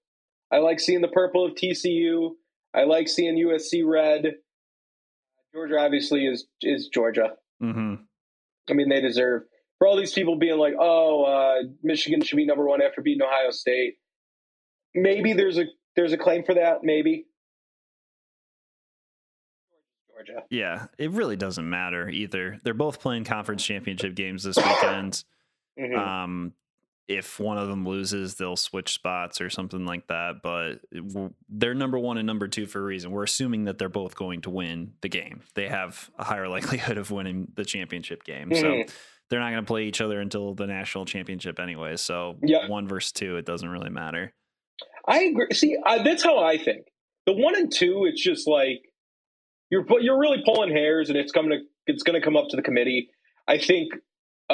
[0.51, 2.31] I like seeing the purple of TCU.
[2.75, 4.35] I like seeing USC red.
[5.55, 7.35] Georgia obviously is is Georgia.
[7.63, 7.95] Mm-hmm.
[8.69, 9.43] I mean, they deserve
[9.79, 13.23] for all these people being like, "Oh, uh, Michigan should be number one after beating
[13.23, 13.95] Ohio State."
[14.95, 15.65] Maybe there's a
[15.97, 16.83] there's a claim for that.
[16.83, 17.27] Maybe
[20.13, 20.43] Georgia.
[20.51, 22.61] Yeah, it really doesn't matter either.
[22.65, 25.25] They're both playing conference championship games this weekend.
[25.77, 25.99] Mhm.
[25.99, 26.53] Um,
[27.09, 30.37] if one of them loses, they'll switch spots or something like that.
[30.43, 30.81] But
[31.49, 33.11] they're number one and number two for a reason.
[33.11, 35.43] We're assuming that they're both going to win the game.
[35.55, 38.55] They have a higher likelihood of winning the championship game.
[38.55, 38.95] So Mhm.
[39.29, 41.97] they're not going to play each other until the national championship anyway.
[41.97, 42.69] So Yeah.
[42.69, 44.33] one versus two, it doesn't really matter.
[45.07, 45.49] I agree.
[45.53, 46.87] See, I, that's how I think.
[47.27, 48.83] The one and two, it's just like
[49.71, 52.57] you're you're really pulling hairs, and it's coming to it's going to come up to
[52.57, 53.11] the committee.
[53.49, 53.93] I think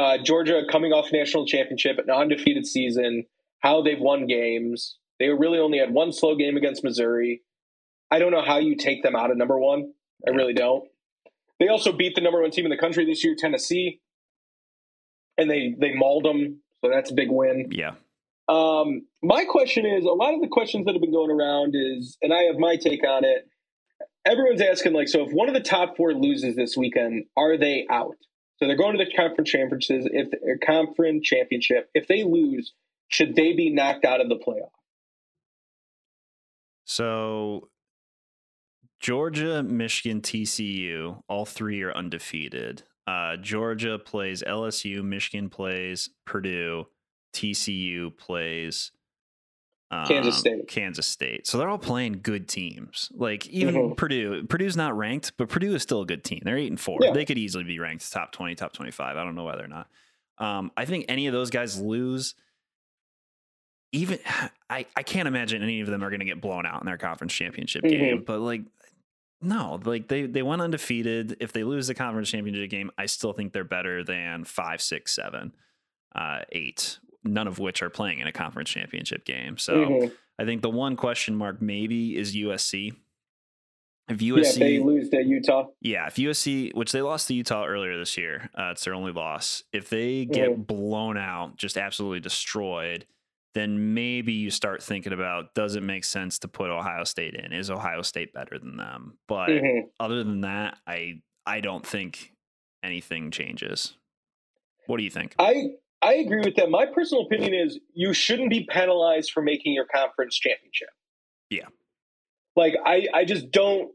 [0.00, 3.24] uh, Georgia coming off national championship, an undefeated season,
[3.60, 4.96] how they've won games.
[5.18, 7.42] They really only had one slow game against Missouri.
[8.10, 9.92] I don't know how you take them out of number one.
[10.26, 10.84] I really don't.
[11.58, 14.00] They also beat the number one team in the country this year, Tennessee,
[15.36, 16.62] and they they mauled them.
[16.82, 17.68] So that's a big win.
[17.70, 17.96] Yeah.
[18.48, 22.16] Um, my question is a lot of the questions that have been going around is,
[22.22, 23.46] and I have my take on it.
[24.24, 27.86] Everyone's asking, like, so if one of the top four loses this weekend, are they
[27.90, 28.16] out?
[28.60, 30.06] So they're going to the conference championships.
[30.10, 32.74] If a conference championship, if they lose,
[33.08, 34.70] should they be knocked out of the playoff?
[36.84, 37.68] So
[39.00, 42.82] Georgia, Michigan, TCU, all three are undefeated.
[43.06, 46.86] Uh, Georgia plays LSU, Michigan plays Purdue,
[47.34, 48.92] TCU plays
[49.92, 50.68] um, Kansas State.
[50.68, 51.46] Kansas State.
[51.46, 53.10] So they're all playing good teams.
[53.14, 53.96] Like even Mhm.
[53.96, 56.40] Purdue, Purdue's not ranked, but Purdue is still a good team.
[56.44, 56.98] They're eight and four.
[57.02, 57.12] Yeah.
[57.12, 59.16] They could easily be ranked top twenty, top twenty-five.
[59.16, 59.88] I don't know whether or not.
[60.38, 62.34] Um, I think any of those guys lose
[63.92, 64.18] even
[64.70, 66.96] I, I can't imagine any of them are going to get blown out in their
[66.98, 67.88] conference championship Mhm.
[67.90, 68.22] game.
[68.24, 68.62] But like,
[69.42, 71.36] no, like they they went undefeated.
[71.40, 75.12] If they lose the conference championship game, I still think they're better than five, six,
[75.12, 75.52] seven,
[76.14, 76.98] uh, eight.
[77.24, 79.58] None of which are playing in a conference championship game.
[79.58, 80.12] So Mhm.
[80.38, 82.92] I think the one question mark maybe is USC.
[84.08, 85.68] If USC yeah, they lose to Utah.
[85.80, 89.12] yeah, if USC, which they lost to Utah earlier this year, uh, it's their only
[89.12, 89.62] loss.
[89.72, 90.66] If they get Mhm.
[90.66, 93.06] blown out, just absolutely destroyed,
[93.54, 97.52] then maybe you start thinking about does it make sense to put Ohio State in?
[97.52, 99.18] Is Ohio State better than them?
[99.28, 99.90] But Mhm.
[100.00, 102.32] other than that, I I don't think
[102.82, 103.96] anything changes.
[104.86, 105.34] What do you think?
[105.38, 105.70] I
[106.02, 106.70] I agree with that.
[106.70, 110.88] My personal opinion is you shouldn't be penalized for making your conference championship.
[111.50, 111.66] Yeah.
[112.56, 113.92] Like I I just don't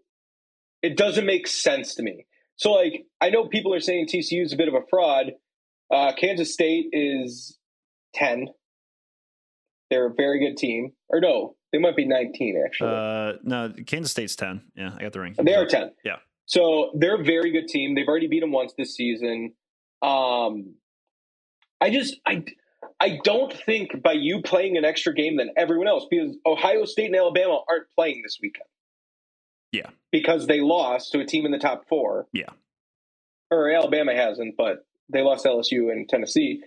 [0.82, 2.26] it doesn't make sense to me.
[2.58, 5.32] So like I know people are saying TCU is a bit of a fraud.
[5.91, 7.58] Uh, Kansas State is
[8.16, 8.47] 10.
[9.89, 10.93] They're a very good team.
[11.10, 12.89] Or no, they might be 19 actually.
[12.89, 14.62] Uh, no, Kansas State's ten.
[14.76, 15.36] Yeah, I got the ring.
[15.41, 15.91] They are 10.
[16.03, 16.18] Yeah.
[16.45, 17.95] So they're a very good team.
[17.95, 19.53] They've already beat them once this season.
[20.01, 20.76] Um,
[21.82, 22.43] I just, I,
[22.99, 27.07] I don't think by you playing an extra game than everyone else, because Ohio State
[27.07, 28.67] and Alabama aren't playing this weekend.
[29.71, 29.89] Yeah.
[30.11, 32.28] Because they lost to a team in the top four.
[32.32, 32.49] Yeah.
[33.51, 36.61] Or Alabama hasn't, but they lost to LSU and Tennessee.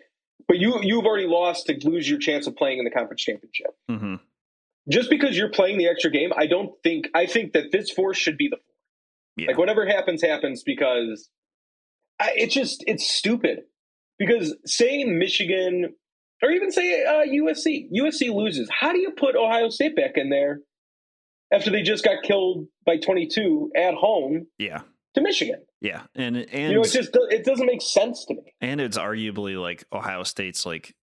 [0.47, 3.75] But you, you've already lost to lose your chance of playing in the conference championship.
[3.89, 4.17] hmm
[4.89, 8.15] Just because you're playing the extra game, I don't think, I think that this four
[8.15, 8.65] should be the four.
[9.37, 9.47] Yeah.
[9.49, 11.31] Like whatever happens, happens because
[12.21, 13.63] I, it's just it's stupid.
[14.19, 15.95] Because say Michigan
[16.43, 18.69] or even say uh, USC, USC loses.
[18.71, 20.61] How do you put Ohio State back in there
[21.53, 24.83] after they just got killed by 22 at home yeah.
[25.15, 25.65] to Michigan?
[25.81, 26.03] Yeah.
[26.15, 28.53] And and You know, it just it doesn't make sense to me.
[28.61, 30.95] and it's arguably like Ohio State's like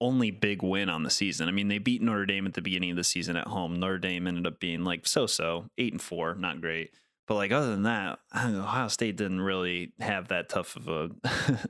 [0.00, 1.48] only big win on the season.
[1.48, 3.78] I mean, they beat Notre Dame at the beginning of the season at home.
[3.78, 6.90] Notre Dame ended up being like so-so, eight and four, not great.
[7.26, 11.10] But like other than that, Ohio State didn't really have that tough of a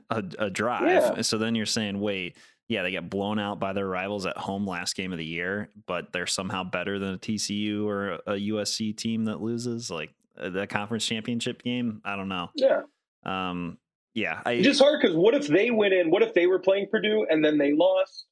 [0.09, 0.87] a, a drive.
[0.87, 1.21] Yeah.
[1.21, 2.37] So then you're saying, wait,
[2.67, 5.69] yeah, they got blown out by their rivals at home last game of the year,
[5.85, 10.49] but they're somehow better than a TCU or a USC team that loses like uh,
[10.49, 12.01] the conference championship game.
[12.03, 12.49] I don't know.
[12.55, 12.81] Yeah,
[13.23, 13.77] Um,
[14.13, 16.09] yeah, I it's just hard because what if they went in?
[16.09, 18.25] What if they were playing Purdue and then they lost?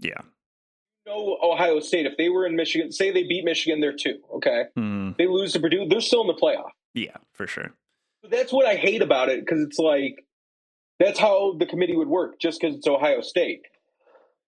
[0.00, 0.20] yeah.
[1.08, 2.06] No, Ohio State.
[2.06, 4.20] If they were in Michigan, say they beat Michigan, they're two.
[4.36, 5.16] Okay, Mhm.
[5.16, 6.70] they lose to Purdue, they're still in the playoff.
[6.94, 7.74] Yeah, for sure.
[8.28, 10.24] That's what I hate about it because it's like
[10.98, 13.62] that's how the committee would work just because it's Ohio State.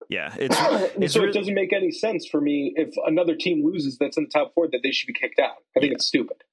[0.10, 0.55] Yeah, it's
[0.97, 4.24] it's so it doesn't make any sense for me if another team loses that's in
[4.26, 5.57] the top four that they should be kicked out.
[5.78, 5.95] I think Yeah.
[5.95, 6.43] it's stupid.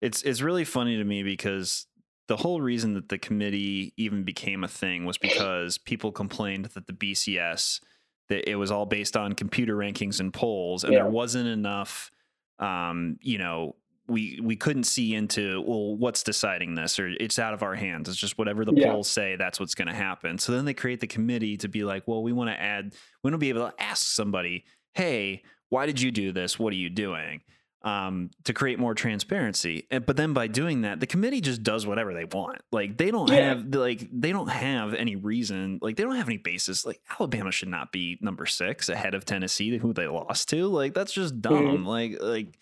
[0.00, 1.86] it's it's really funny to me because
[2.28, 6.86] the whole reason that the committee even became a thing was because people complained that
[6.86, 7.80] the BCS
[8.28, 11.00] that it was all based on computer rankings and polls, and Yeah.
[11.00, 12.10] there wasn't enough.
[12.58, 13.76] Um, you know,
[14.06, 18.08] we we couldn't see into well, what's deciding this, or it's out of our hands.
[18.08, 18.90] It's just whatever the Yeah.
[18.90, 20.38] polls say, that's what's going to happen.
[20.38, 23.30] So then they create the committee to be like, well, we want to add, we
[23.30, 24.64] want to be able to ask somebody,
[24.94, 26.58] hey, why did you do this?
[26.58, 27.42] What are you doing?
[27.82, 29.86] Um, to create more transparency.
[29.90, 32.60] And, but then by doing that, the committee just does whatever they want.
[32.72, 33.50] Like they don't Yeah.
[33.50, 35.78] have like they don't have any reason.
[35.80, 36.84] Like they don't have any basis.
[36.84, 40.66] Like Alabama should not be number six ahead of Tennessee, who they lost to.
[40.66, 41.84] Like that's just dumb.
[41.86, 42.58] Like like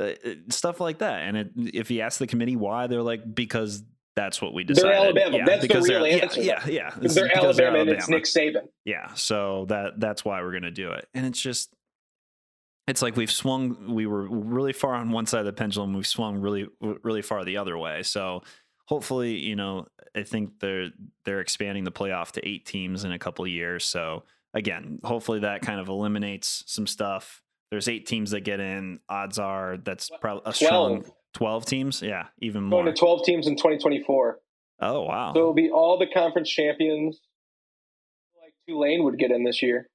[0.00, 1.22] uh, uh, stuff like that.
[1.22, 3.82] And it, if you ask the committee why, they're like because.
[4.16, 4.90] That's what we decided.
[4.90, 5.26] They're.
[5.26, 5.36] Alabama.
[5.36, 6.42] Yeah, That's the real they're- yeah, answer.
[6.42, 6.90] Yeah, yeah.
[7.00, 8.62] It's they're because Alabama, and it's Nick Saban.
[8.84, 11.72] yeah, so that that's why we're gonna do it, and it's just,
[12.88, 13.94] it's like we've swung.
[13.94, 15.92] We were really far on one side of the pendulum.
[15.94, 18.02] We've swung really, really far the other way.
[18.02, 18.42] So
[18.86, 19.86] hopefully, you know,
[20.16, 20.88] I think they're
[21.24, 23.84] they're expanding the playoff to eight teams in a couple of years.
[23.84, 24.24] So
[24.54, 27.42] again, hopefully that kind of eliminates some stuff.
[27.70, 29.00] There's eight teams that get in.
[29.10, 31.14] Odds are that's probably a strong 12.
[31.34, 32.00] twelve teams.
[32.00, 32.82] Yeah, even more.
[32.82, 34.38] Going to 12 teams in 2024.
[34.80, 35.32] oh wow.
[35.34, 37.20] So it'll be all the conference champions.
[38.42, 39.90] Like Tulane would get in this year,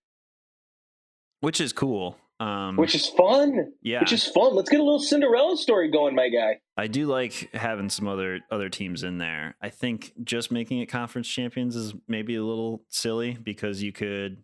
[1.39, 2.17] which is cool.
[2.43, 3.71] Um, which is fun.
[3.81, 4.53] yeah, Which is fun.
[4.53, 6.59] Let's get a little Cinderella story going, my guy.
[6.75, 9.55] I do like having some other other teams in there.
[9.61, 14.43] I think just making it conference champions is maybe a little silly because you could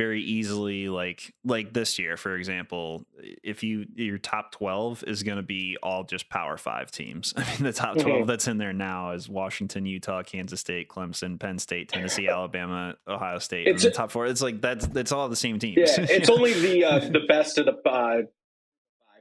[0.00, 3.04] very easily like like this year for example
[3.42, 7.40] if you your top 12 is going to be all just power 5 teams i
[7.44, 8.26] mean the top 12 Mhm.
[8.26, 13.38] that's in there now is washington utah kansas state clemson penn state tennessee alabama ohio
[13.38, 16.30] state It's the top 4 it's like that's that's all the same teams Yeah, it's
[16.30, 18.24] only the uh, the best of the uh, five,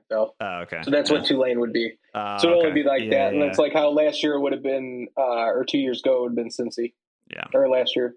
[0.09, 0.34] though.
[0.39, 1.91] oh, okay So that's what Tulane would be.
[2.15, 2.67] uh, So it'll okay.
[2.69, 4.63] only be like Yeah, that, and yeah, it's like how last year it would have
[4.63, 6.93] been, uh, or two years ago it would have been Cincy,
[7.30, 8.15] yeah or last year.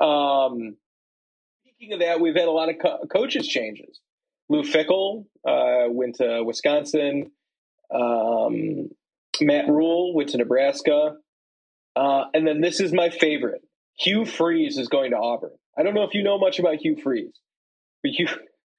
[0.00, 0.76] Um,
[1.82, 3.98] speaking of that, we've had a lot of co- coaches changes.
[4.48, 7.32] Lou Fickell uh, went to Wisconsin.
[7.92, 8.88] Um,
[9.40, 11.16] Matt Rhule went to Nebraska,
[11.96, 13.62] uh, and then this is my favorite.
[13.98, 15.50] Hugh Freeze is going to Auburn.
[15.76, 17.34] I don't know if you know much about Hugh Freeze,
[18.02, 18.28] but Hugh.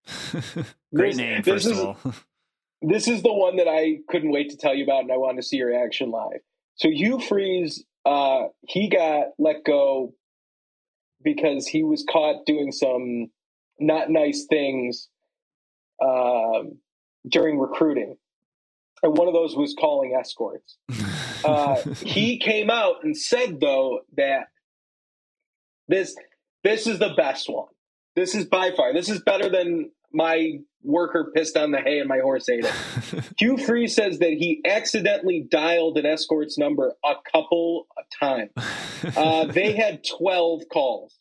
[0.95, 2.13] great This- name this first is- of all
[2.81, 5.41] this is the one that I couldn't wait to tell you about, and I wanted
[5.41, 6.39] to see your reaction live.
[6.75, 10.13] So Hugh Freeze, uh, he got let go
[11.23, 13.27] because he was caught doing some
[13.79, 15.09] not nice things
[16.03, 16.77] um,
[17.27, 18.17] during recruiting,
[19.01, 20.77] and one of those was calling escorts.
[21.45, 24.47] Uh, he came out and said though that
[25.89, 26.15] this
[26.63, 27.67] this is the best one.
[28.15, 28.93] This is by far.
[28.93, 30.53] This is better than my
[30.83, 33.23] worker pissed on the hay and my horse ate it.
[33.39, 38.51] Hugh Freeze says that he accidentally dialed an escort's number a couple of times.
[39.17, 41.17] Uh, they had 12 calls.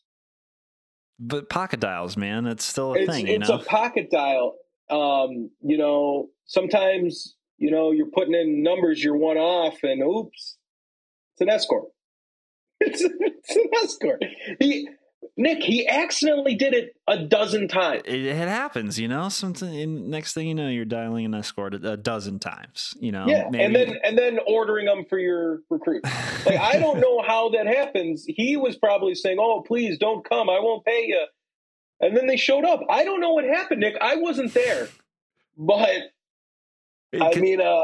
[1.19, 3.55] But pocket dials, man, it's still a It's, thing, you it's know.
[3.59, 4.55] a pocket dial.
[4.89, 10.57] Um, you know, sometimes, you know, you're putting in numbers, you're one off, and oops,
[11.33, 11.85] it's an escort.
[12.85, 14.25] It's, it's an escort.
[14.59, 14.89] He,
[15.35, 18.03] Nick, he accidentally did it a dozen times.
[18.05, 19.29] it, it happens, you know.
[19.29, 19.75] Something.
[19.81, 22.93] and Next thing you know, you're dialing an escort a, a dozen times.
[22.99, 23.63] You know, yeah, maybe.
[23.63, 26.03] and then and then ordering them for your recruit.
[26.45, 28.25] Like I don't know how that happens.
[28.27, 30.49] He was probably saying, "Oh, please don't come.
[30.49, 31.25] I won't pay you."
[32.01, 32.81] And then they showed up.
[32.89, 33.95] I don't know what happened, Nick.
[34.01, 34.89] I wasn't there,
[35.57, 36.11] but
[37.19, 37.83] I could- mean, uh,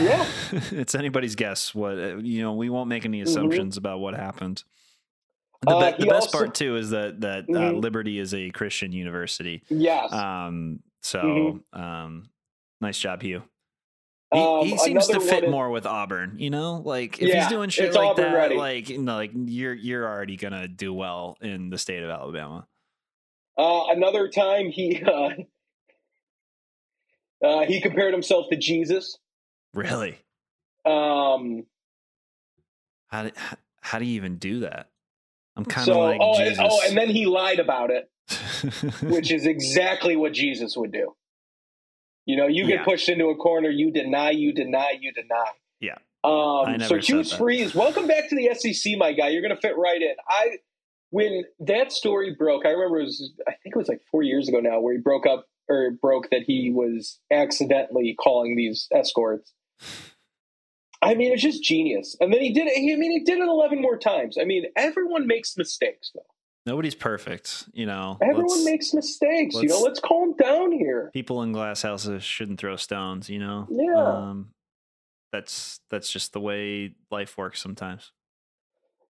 [0.00, 0.26] yeah.
[0.72, 1.74] it's anybody's guess.
[1.74, 4.64] What uh, you know, we won't make any assumptions about what happened.
[5.66, 5.82] The, Mm-hmm.
[5.82, 7.82] Uh, be- the best also- part too is that that uh, Mhm.
[7.82, 9.62] Liberty is a Christian university.
[9.68, 10.12] yes.
[10.12, 11.20] Um, so
[11.72, 11.78] Mhm.
[11.80, 12.30] um,
[12.80, 13.42] nice job, Hugh.
[14.32, 16.82] He, Um, he seems to fit is- more with Auburn, you know.
[16.84, 18.56] Like if Yeah, he's doing shit like Auburn that, ready.
[18.56, 22.66] like you know, like you're you're already gonna do well in the state of Alabama.
[23.56, 25.30] Uh, another time he uh,
[27.42, 29.18] uh, he compared himself to Jesus.
[29.74, 30.18] Really?
[30.84, 31.66] Um,
[33.08, 34.88] How do, how, how do you even do that?
[35.56, 36.64] I'm kind so of like oh, and, Jesus.
[36.68, 38.10] oh, and then he lied about it,
[39.02, 41.14] which is exactly what Jesus would do.
[42.26, 42.84] You know, you get Yeah.
[42.84, 45.46] pushed into a corner, you deny, you deny, you deny.
[45.80, 45.96] Yeah.
[46.24, 47.32] Um, so Hughes.
[47.32, 49.28] Freeze, welcome back to the SEC, my guy.
[49.28, 50.14] You're going to fit right in.
[50.28, 50.56] I
[51.10, 54.48] when that story broke, I remember it was I think it was like four years
[54.48, 59.52] ago now, where he broke up or broke that he was accidentally calling these escorts.
[61.06, 62.16] I mean, it's just genius.
[62.20, 62.72] And then he did it.
[62.76, 64.36] I mean, he did it eleven more times.
[64.40, 66.22] I mean, everyone makes mistakes, though.
[66.66, 68.18] Nobody's perfect, you know.
[68.20, 69.54] Everyone makes mistakes.
[69.54, 71.10] You know, let's- calm down here.
[71.12, 73.68] people in glass houses shouldn't throw stones, you know.
[73.70, 73.94] Yeah.
[74.02, 74.50] Um,
[75.32, 78.10] that's that's just the way life works sometimes.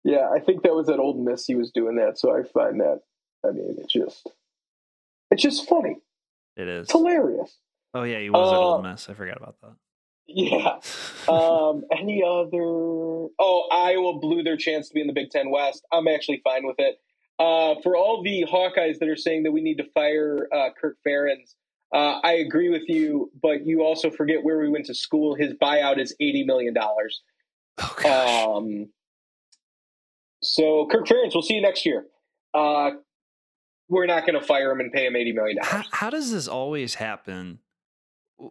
[0.05, 2.78] Yeah, I think that was that Ole Miss he was doing that, so I find
[2.80, 3.01] that
[3.44, 4.28] I mean, it's just,
[5.30, 5.97] it's just funny.
[6.57, 6.84] It is.
[6.84, 7.57] It's hilarious.
[7.94, 9.09] Oh yeah, he was at Uh, Ole Miss.
[9.09, 9.72] I forgot about that.
[10.29, 10.79] Yeah.
[11.29, 12.62] Um, any other?
[13.39, 15.87] Oh, Iowa blew their chance to be in the Big Ten West.
[15.93, 17.01] I'm actually fine with it.
[17.39, 20.97] Uh, for all the Hawkeyes that are saying that we need to fire uh, Kirk
[21.07, 21.55] Ferentz,
[21.95, 25.35] uh, I agree with you, but you also forget where we went to school.
[25.35, 27.22] His buyout is eighty million dollars.
[27.79, 28.47] oh gosh.
[28.47, 28.89] Um,
[30.43, 32.07] so Kirk Ferentz, we'll see you next year.
[32.55, 32.91] Uh,
[33.89, 35.89] we're not going to fire him and pay him eighty million how, dollars.
[35.93, 37.61] how does this always happen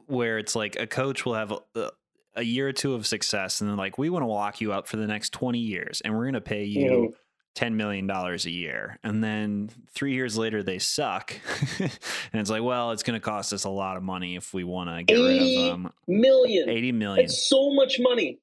[0.08, 1.90] where it's like a coach will have a,
[2.36, 4.88] a year or two of success and then like we want to lock you up
[4.88, 7.14] for the next 20 years and we're going to pay you
[7.56, 11.34] $10 million a year and then three years later they suck
[11.80, 11.92] and
[12.34, 14.90] it's like well it's going to cost us a lot of money if we want
[14.90, 16.70] to get rid of them million.
[16.70, 18.40] 80 million It's so much money.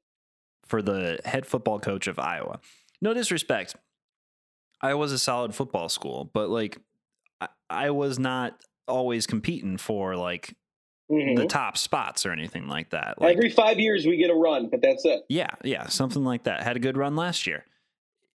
[0.67, 2.61] for the head football coach of Iowa.
[3.03, 3.75] No disrespect.
[4.81, 6.79] Iowa's a solid football school, but like
[7.41, 10.55] I, I was not always competing for like
[11.13, 11.37] Mhm.
[11.37, 13.21] the top spots or anything like that.
[13.21, 15.25] Like Every five years we get a run, but that's it.
[15.29, 16.63] yeah, yeah, something like that.
[16.63, 17.65] Had a good run last year.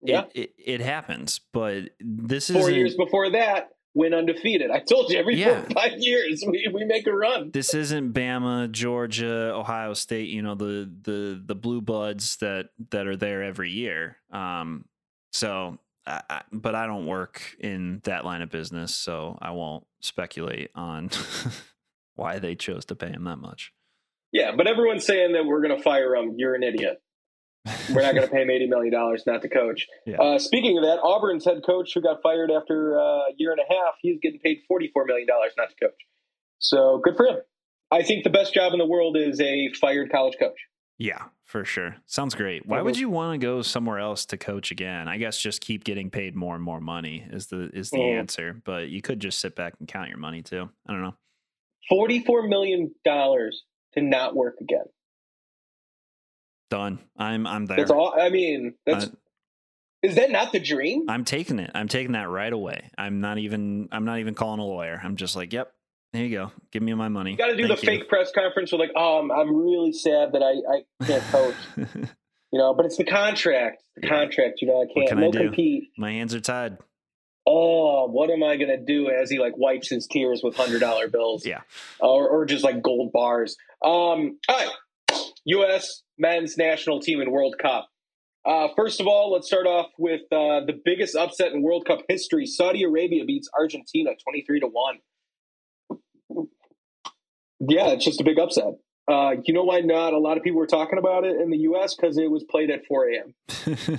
[0.02, 0.24] Yeah.
[0.34, 4.70] It, it, it happens, but this Four isn't years before that, went undefeated.
[4.72, 5.62] I told you every Yeah.
[5.62, 7.52] four, five years we, we make a run.
[7.52, 10.28] this isn't Bama, Georgia, Ohio State.
[10.28, 14.16] You know the the the blue bloods that that are there every year.
[14.32, 14.86] Um,
[15.32, 19.86] so, I, I, but I don't work in that line of business, so I won't
[20.00, 21.08] speculate on
[22.14, 23.72] why they chose to pay him that much.
[24.32, 26.34] Yeah, but everyone's saying that we're going to fire him.
[26.36, 27.00] You're an idiot.
[27.94, 29.86] We're not going to pay him eighty million dollars, not the coach.
[30.06, 30.20] Yeah.
[30.20, 33.60] Uh, speaking of that, Auburn's head coach who got fired after uh, a year and
[33.60, 35.94] a half, he's getting paid forty-four million dollars, not the coach.
[36.58, 37.38] So good for him.
[37.90, 40.58] I think the best job in the world is a fired college coach.
[40.98, 41.96] Yeah, for sure.
[42.06, 42.66] Sounds great.
[42.66, 42.84] Why Mhm.
[42.84, 45.08] would you want to go somewhere else to coach again?
[45.08, 48.18] I guess just keep getting paid more and more money is the is the Mhm.
[48.18, 48.60] answer.
[48.64, 50.68] But you could just sit back and count your money too.
[50.86, 51.14] I don't know.
[51.88, 53.62] Forty-four million dollars
[53.94, 54.84] to not work again.
[56.70, 56.98] Done.
[57.16, 57.76] I'm I'm there.
[57.78, 58.14] That's all.
[58.18, 59.08] I mean, that's Uh,
[60.02, 61.04] is that not the dream?
[61.08, 61.70] I'm taking it.
[61.74, 62.90] I'm taking that right away.
[62.98, 65.00] I'm not even I'm not even calling a lawyer.
[65.02, 65.72] I'm just like, yep,
[66.12, 66.52] there you go.
[66.72, 67.32] Give me my money.
[67.32, 67.98] You got to do Thank the you.
[67.98, 72.58] fake press conference with like, um, I'm really sad that I, I can't coach, you
[72.58, 74.20] know, but it's the contract, the Yeah.
[74.20, 75.38] contract, you know, I can't, can I no do?
[75.38, 75.84] compete.
[75.96, 76.78] my hands are tied.
[77.46, 79.10] Oh, what am I gonna do?
[79.10, 81.60] As he like wipes his tears with hundred dollar bills, Yeah.
[82.00, 83.56] or or just like gold bars.
[83.82, 84.70] Um, all right,
[85.44, 86.02] U.S.
[86.18, 87.88] men's national team in World Cup.
[88.46, 92.00] Uh, first of all, let's start off with uh, the biggest upset in World Cup
[92.08, 92.46] history.
[92.46, 94.98] Saudi Arabia beats Argentina twenty three to one.
[97.60, 98.74] Yeah, it's just a big upset.
[99.06, 101.58] Uh, you know why not a lot of people were talking about it in the
[101.58, 101.94] U.S.
[101.94, 103.34] because it was played at 4 a.m.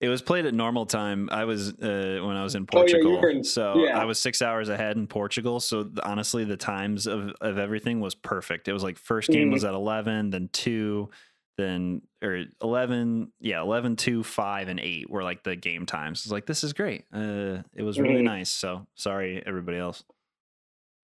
[0.00, 1.28] it was played at normal time.
[1.32, 3.98] I was uh, when I was in Oh, yeah, Portugal, in- so yeah.
[3.98, 5.58] I was six hours ahead in Portugal.
[5.60, 8.68] So th- honestly, the times of of everything was perfect.
[8.68, 9.52] It was like first game Mhm.
[9.52, 11.10] was at eleven, then two,
[11.56, 16.32] then or 11 yeah 11 2 5 and 8 were like the game times it's
[16.32, 18.24] like this is great uh it was really Mhm.
[18.24, 20.02] nice so sorry everybody else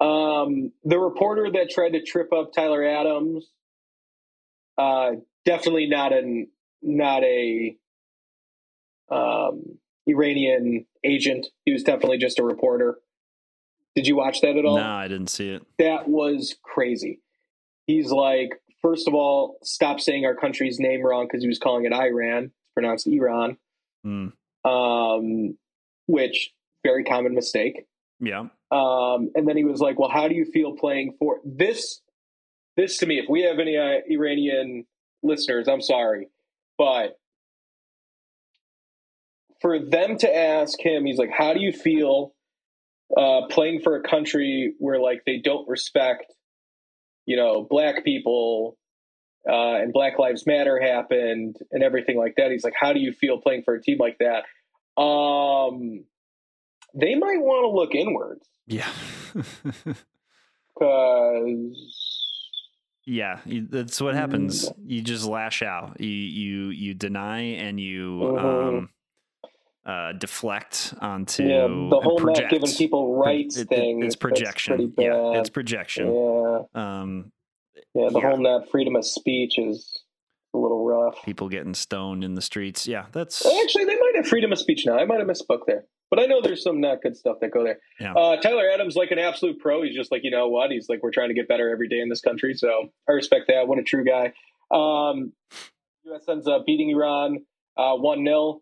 [0.01, 3.49] Um, the reporter that tried to trip up Tyler Adams,
[4.77, 5.13] uh,
[5.45, 6.49] definitely not an
[6.83, 7.77] not a
[9.15, 11.47] um, Iranian agent.
[11.65, 12.99] He was definitely just a reporter.
[13.95, 14.77] Did you watch that at all?
[14.77, 17.21] no i didn't see it That was crazy.
[17.87, 21.85] He's like, first of all, stop saying our country's name wrong because he was calling
[21.85, 22.45] it Iran.
[22.45, 23.57] It's pronounced Iran,
[24.07, 24.33] Mm,
[24.65, 25.57] um,
[26.07, 26.53] which
[26.83, 27.87] very common mistake.
[28.21, 32.01] yeah Um, and then he was like, "Well, how do you feel playing for this?"
[32.77, 34.85] This to me, if we have any uh, Iranian
[35.23, 36.29] listeners, I'm sorry,
[36.77, 37.19] but
[39.61, 42.35] for them to ask him, he's like, "How do you feel
[43.17, 46.33] uh, playing for a country where like they don't respect,
[47.27, 48.77] you know, black people?"
[49.49, 52.51] Uh, and Black Lives Matter happened and everything like that.
[52.51, 54.45] He's like, "How do you feel playing for a team like that?"
[55.01, 56.05] Um,
[56.95, 58.89] they might want to look inwards yeah
[60.75, 61.77] because
[63.07, 68.45] yeah that's what happens you just lash out you you you deny and you Mhm.
[68.45, 68.89] um
[69.87, 74.03] uh deflect onto yeah, the whole and not giving people rights it- it- thing.
[74.03, 77.31] it's projection yeah it's projection yeah, um
[77.95, 78.09] yeah.
[78.11, 78.29] The yeah.
[78.29, 80.03] whole not freedom of speech is
[80.55, 81.23] a little rough.
[81.25, 84.85] people getting stoned in the streets yeah that's Actually, they might have freedom of speech
[84.87, 84.97] now.
[84.99, 87.65] I might have misspoke there, but I know there's some not good stuff that go
[87.65, 87.79] there.
[87.99, 88.15] Yeah.
[88.15, 89.83] Uh, Tyler Adams, like an absolute pro.
[89.83, 90.71] He's just like, you know what?
[90.71, 92.55] He's like, we're trying to get better every day in this country.
[92.55, 93.67] So I respect that.
[93.67, 94.33] What a true guy.
[94.71, 95.33] Um,
[96.05, 96.23] U.S.
[96.29, 97.45] ends up beating Iran
[97.77, 98.61] uh, one 0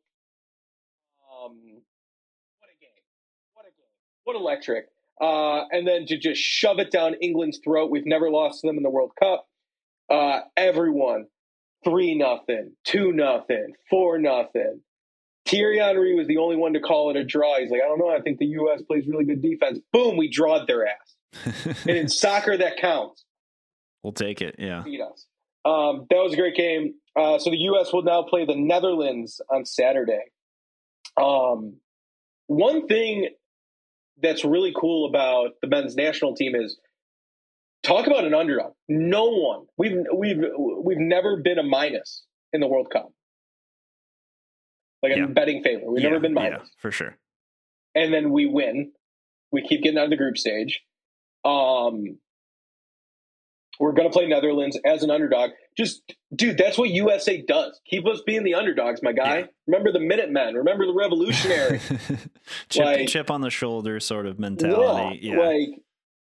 [4.24, 4.86] what electric.
[5.20, 7.90] Uh, and then to just shove it down England's throat.
[7.90, 9.46] We've never lost to them in the World Cup.
[10.10, 11.26] Uh, everyone,
[11.84, 14.80] three nothing, two nothing, four nothing.
[15.46, 17.58] Thierry Henry was the only one to call it a draw.
[17.58, 18.10] He's like, I don't know.
[18.10, 18.82] I think the U.S.
[18.82, 19.80] plays really good defense.
[19.92, 21.76] Boom, we drawed their ass.
[21.86, 23.24] and in soccer, that counts.
[24.02, 24.56] we'll take it.
[24.58, 24.82] Yeah.
[24.82, 25.26] Beat us.
[25.64, 26.94] Um, that was a great game.
[27.16, 27.92] Uh, so the U.S.
[27.92, 30.24] will now play the Netherlands on Saturday.
[31.20, 31.76] Um,
[32.46, 33.28] one thing
[34.20, 36.78] that's really cool about the men's national team is
[37.82, 38.72] talk about an underdog.
[38.88, 40.38] No one we've we've
[40.84, 43.12] we've never been a minus in the World Cup,
[45.02, 45.84] like a betting favor.
[45.86, 47.16] We've yeah, never been yeah, minus, for sure.
[47.94, 48.92] and then we win.
[49.50, 50.80] We keep getting out of the group stage.
[51.44, 52.18] Um,
[53.78, 55.50] we're going to play Netherlands as an underdog.
[55.76, 56.02] Just,
[56.34, 57.80] dude, that's what USA does.
[57.86, 59.38] Keep us being the underdogs, my guy.
[59.38, 59.46] Yeah.
[59.66, 60.54] Remember the Minutemen.
[60.54, 61.80] Remember the Revolutionary.
[62.68, 65.20] chip, Like- chip on the shoulder sort of mentality.
[65.22, 65.38] Yeah.
[65.38, 65.68] Like,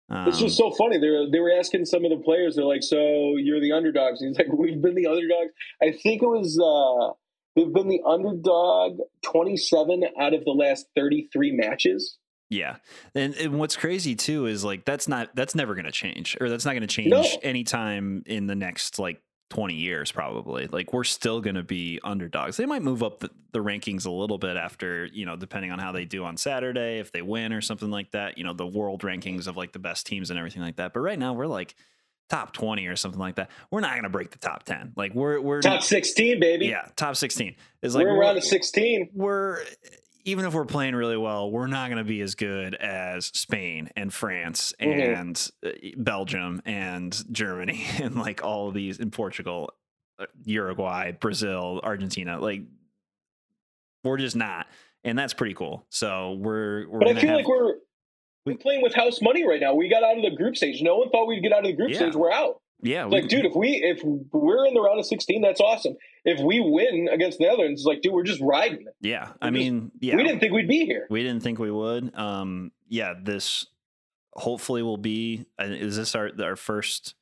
[0.09, 0.97] Um, it's just so funny.
[0.99, 4.21] They were, they were asking some of the players, they're like, so you're the underdogs.
[4.21, 5.51] And he's like, we've been the underdogs.
[5.81, 7.13] I think it was, uh,
[7.55, 12.17] they've been the underdog 27 out of the last 33 matches.
[12.49, 12.75] Yeah.
[13.15, 16.49] And, and what's crazy too is like that's not that's never going to change or
[16.49, 17.23] that's not going to change No.
[17.43, 19.21] anytime in the next like
[19.51, 20.65] 20 years probably.
[20.67, 22.57] Like we're still going to be underdogs.
[22.57, 25.77] They might move up the, the rankings a little bit after, you know, depending on
[25.77, 28.65] how they do on Saturday if they win or something like that, you know, the
[28.65, 30.93] world rankings of like the best teams and everything like that.
[30.93, 31.75] But right now we're like
[32.29, 33.51] top 20 or something like that.
[33.69, 34.93] We're not going to break the top 10.
[34.95, 36.67] Like we're we're Top 16, baby.
[36.67, 37.55] yeah, top 16.
[37.81, 39.09] Is like we're around a 16.
[39.13, 39.59] we're
[40.25, 43.89] even if we're playing really well, we're not going to be as good as Spain
[43.95, 45.17] and France Mhm.
[45.19, 49.71] and uh, Belgium and Germany and like all of these in Portugal,
[50.19, 52.39] uh, Uruguay, Brazil, Argentina.
[52.39, 52.61] Like
[54.03, 54.67] we're just not,
[55.03, 55.85] and that's pretty cool.
[55.89, 57.73] So we're we're But I feel have, like we're we-
[58.45, 59.75] we're playing with house money right now.
[59.75, 60.81] We got out of the group stage.
[60.81, 61.97] No one thought we'd get out of the group Yeah.
[61.97, 62.15] stage.
[62.15, 62.60] We're out.
[62.81, 65.95] Yeah, It's like, dude, if we if we're in the round of 16, that's awesome.
[66.25, 68.95] If we win against the Netherlands, it's like, dude, we're just riding it.
[69.01, 69.33] yeah.
[69.41, 71.07] I just- mean, yeah, We didn't think we'd be here.
[71.09, 72.15] We didn't think we would.
[72.15, 73.65] Um, yeah, this
[74.33, 75.45] hopefully will be.
[75.59, 77.15] uh, Is this our our first?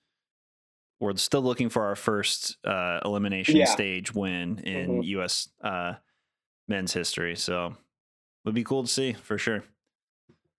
[0.99, 3.66] We're still looking for our first uh, elimination Yeah.
[3.66, 5.03] stage win in Mhm.
[5.05, 5.47] U.S.
[5.62, 5.93] Uh,
[6.68, 7.36] men's history.
[7.38, 7.78] So
[8.43, 9.64] would be cool to see for sure.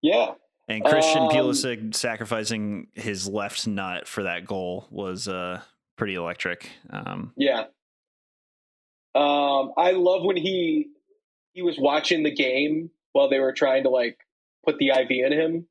[0.01, 0.33] Yeah.
[0.71, 5.61] And Christian Um, Pulisic sacrificing his left nut for that goal was uh,
[5.97, 6.71] pretty electric.
[6.91, 7.65] Um, Yeah.
[9.15, 10.89] Um, I love when he
[11.53, 14.19] he was watching the game while they were trying to like
[14.65, 15.67] put the IV in him.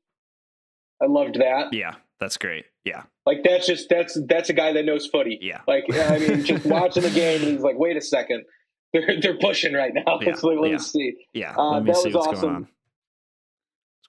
[1.02, 1.72] I loved that.
[1.72, 2.66] yeah, that's great.
[2.84, 5.38] Yeah, Like that's just that's that's a guy that knows footy.
[5.40, 8.44] yeah, Like I mean, just watching the game, and he's like, wait a second,
[8.92, 10.18] they're they're pushing right now.
[10.20, 10.72] Yeah, like, let yeah.
[10.72, 11.14] me see.
[11.32, 11.54] yeah.
[11.56, 12.68] Uh, Let me that see was awesome.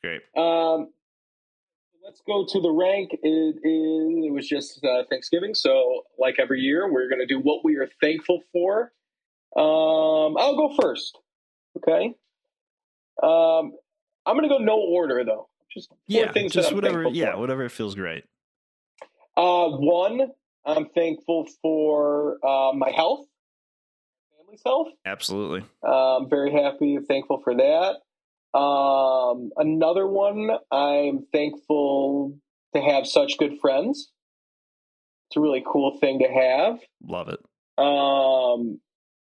[0.03, 0.21] Going on.
[0.21, 0.43] It's great.
[0.43, 0.89] Um,
[2.03, 3.11] let's go to the rank.
[3.13, 7.39] It, is, it was just uh, Thanksgiving, so like every year, we're going to do
[7.39, 8.91] what we are thankful for.
[9.55, 11.17] Um, I'll go first.
[11.77, 12.13] Okay.
[13.21, 13.73] Um,
[14.25, 15.47] I'm going to go no order though.
[15.73, 17.07] Just four Yeah, things just whatever.
[17.09, 17.39] Yeah, for.
[17.39, 18.25] whatever feels great.
[19.37, 20.31] Uh, one,
[20.65, 23.25] I'm thankful for uh, my health,
[24.37, 24.89] family's health.
[25.05, 25.63] Absolutely.
[25.85, 27.95] Uh, I'm very happy and thankful for that.
[28.53, 32.37] Um, another one, I'm thankful
[32.75, 34.11] to have such good friends.
[35.29, 36.79] It's a really cool thing to have.
[37.07, 37.39] Love it.
[37.77, 38.79] Um,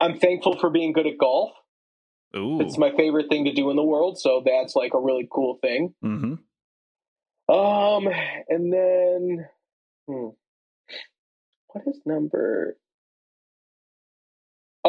[0.01, 1.51] I'm thankful for being good at golf.
[2.37, 2.61] Ooh.
[2.61, 5.59] It's my favorite thing to do in the world, so that's like a really cool
[5.61, 5.95] thing.
[6.05, 6.35] Mm-hmm.
[7.53, 8.09] Um,
[8.49, 9.47] and then,
[10.07, 10.29] hmm,
[11.69, 12.77] what is number?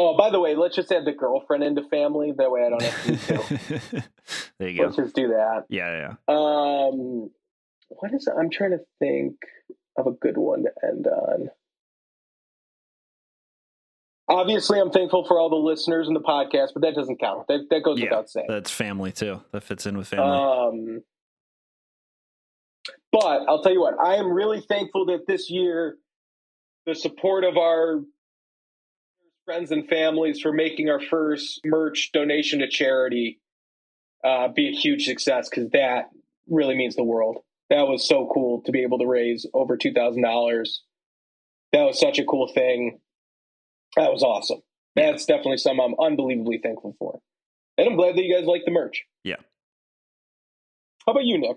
[0.02, 2.32] Oh, by the way, let's just add the girlfriend into family.
[2.36, 4.04] That way, I don't have to
[4.58, 4.84] there you go.
[4.84, 5.64] Let's just do that.
[5.68, 6.34] Yeah, yeah.
[6.34, 7.30] Um,
[7.88, 8.26] what is?
[8.26, 9.34] I'm trying to think
[9.98, 11.50] of a good one to end on.
[14.26, 17.46] Obviously, I'm thankful for all the listeners in the podcast, but that doesn't count.
[17.48, 18.46] That that goes Yeah, without saying.
[18.48, 19.42] That's family too.
[19.52, 20.24] That fits in with family.
[20.24, 21.02] Um,
[23.12, 25.98] but I'll tell you what, I am really thankful that this year,
[26.86, 28.00] the support of our
[29.50, 33.40] friends and families for making our first merch donation to charity
[34.22, 36.04] uh, be a huge success because that
[36.48, 37.38] really means the world.
[37.68, 40.84] That was so cool to be able to raise over two thousand dollars.
[41.72, 43.00] That was such a cool thing.
[43.96, 44.60] That was awesome.
[44.94, 47.18] That's definitely something I'm unbelievably thankful for,
[47.76, 49.02] and I'm glad that you guys like the merch.
[49.24, 49.36] Yeah.
[51.06, 51.56] How about you, Nick?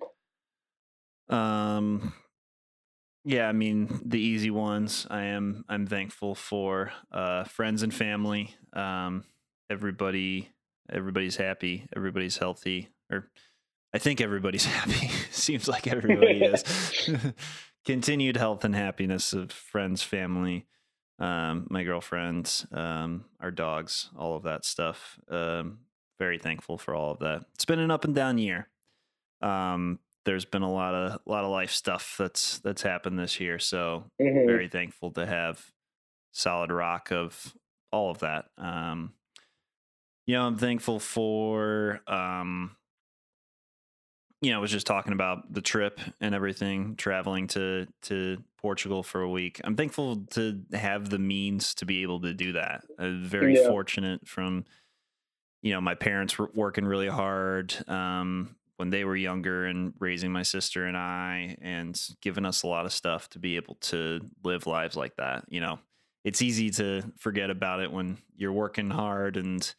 [1.30, 2.12] Um,
[3.26, 5.08] yeah, I mean the easy ones.
[5.10, 5.66] I am.
[5.70, 8.54] I'm thankful for uh, friends and family.
[8.74, 9.24] Um,
[9.70, 10.50] everybody.
[10.92, 11.88] Everybody's happy.
[11.96, 12.90] Everybody's healthy.
[13.10, 13.30] Or
[13.94, 15.08] I think everybody's happy.
[15.32, 17.10] Seems like everybody is.
[17.86, 20.66] Continued health and happiness of friends, family,
[21.20, 25.20] um, my girlfriend, um, our dogs, all of that stuff.
[25.30, 25.80] Um,
[26.18, 27.44] very thankful for all of that.
[27.56, 28.70] It's been an up and down year.
[29.42, 33.40] Um, there's been a lot of a lot of life stuff that's that's happened this
[33.40, 33.60] year.
[33.60, 34.48] So Mhm.
[34.48, 35.72] very thankful to have
[36.34, 37.56] solid rock of
[37.92, 38.48] all of that.
[38.58, 39.16] Um,
[40.26, 42.78] you know, I'm thankful for um,
[44.42, 49.02] you know, I was just talking about the trip and everything, traveling to to Portugal
[49.02, 49.62] for a week.
[49.64, 52.84] I'm thankful to have the means to be able to do that.
[52.98, 53.56] I'm very Yeah.
[53.56, 54.66] fortunate from
[55.64, 60.32] you know, my parents were working really hard um when they were younger and raising
[60.32, 64.20] my sister and I and giving us a lot of stuff to be able to
[64.44, 65.80] live lives like that, you know.
[66.24, 69.74] It's easy to forget about it when you're working hard and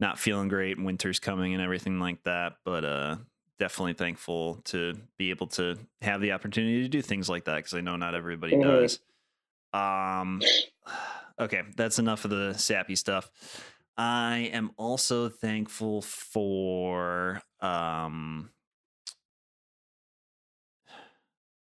[0.00, 3.16] not feeling great and winter's coming and everything like that, but uh
[3.58, 7.74] definitely thankful to be able to have the opportunity to do things like that because
[7.74, 8.62] I know not everybody Mhm.
[8.62, 9.00] does.
[9.72, 10.42] Um
[11.40, 13.30] okay, that's enough of the sappy stuff.
[13.96, 18.50] I am also thankful for um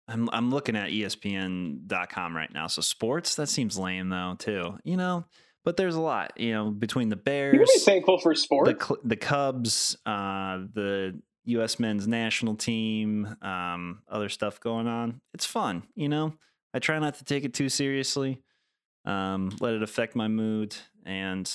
[0.07, 2.67] I'm I'm looking at ESPN.com right now.
[2.67, 4.77] So sports, that seems lame though, too.
[4.83, 5.25] You know,
[5.63, 9.15] but there's a lot, you know, between the Bears, can be thankful for the the
[9.15, 11.79] Cubs, uh, the U.S.
[11.79, 15.21] men's national team, um, other stuff going on.
[15.33, 16.33] It's fun, you know.
[16.73, 18.41] I try not to take it too seriously,
[19.05, 20.75] um, let it affect my mood,
[21.05, 21.49] and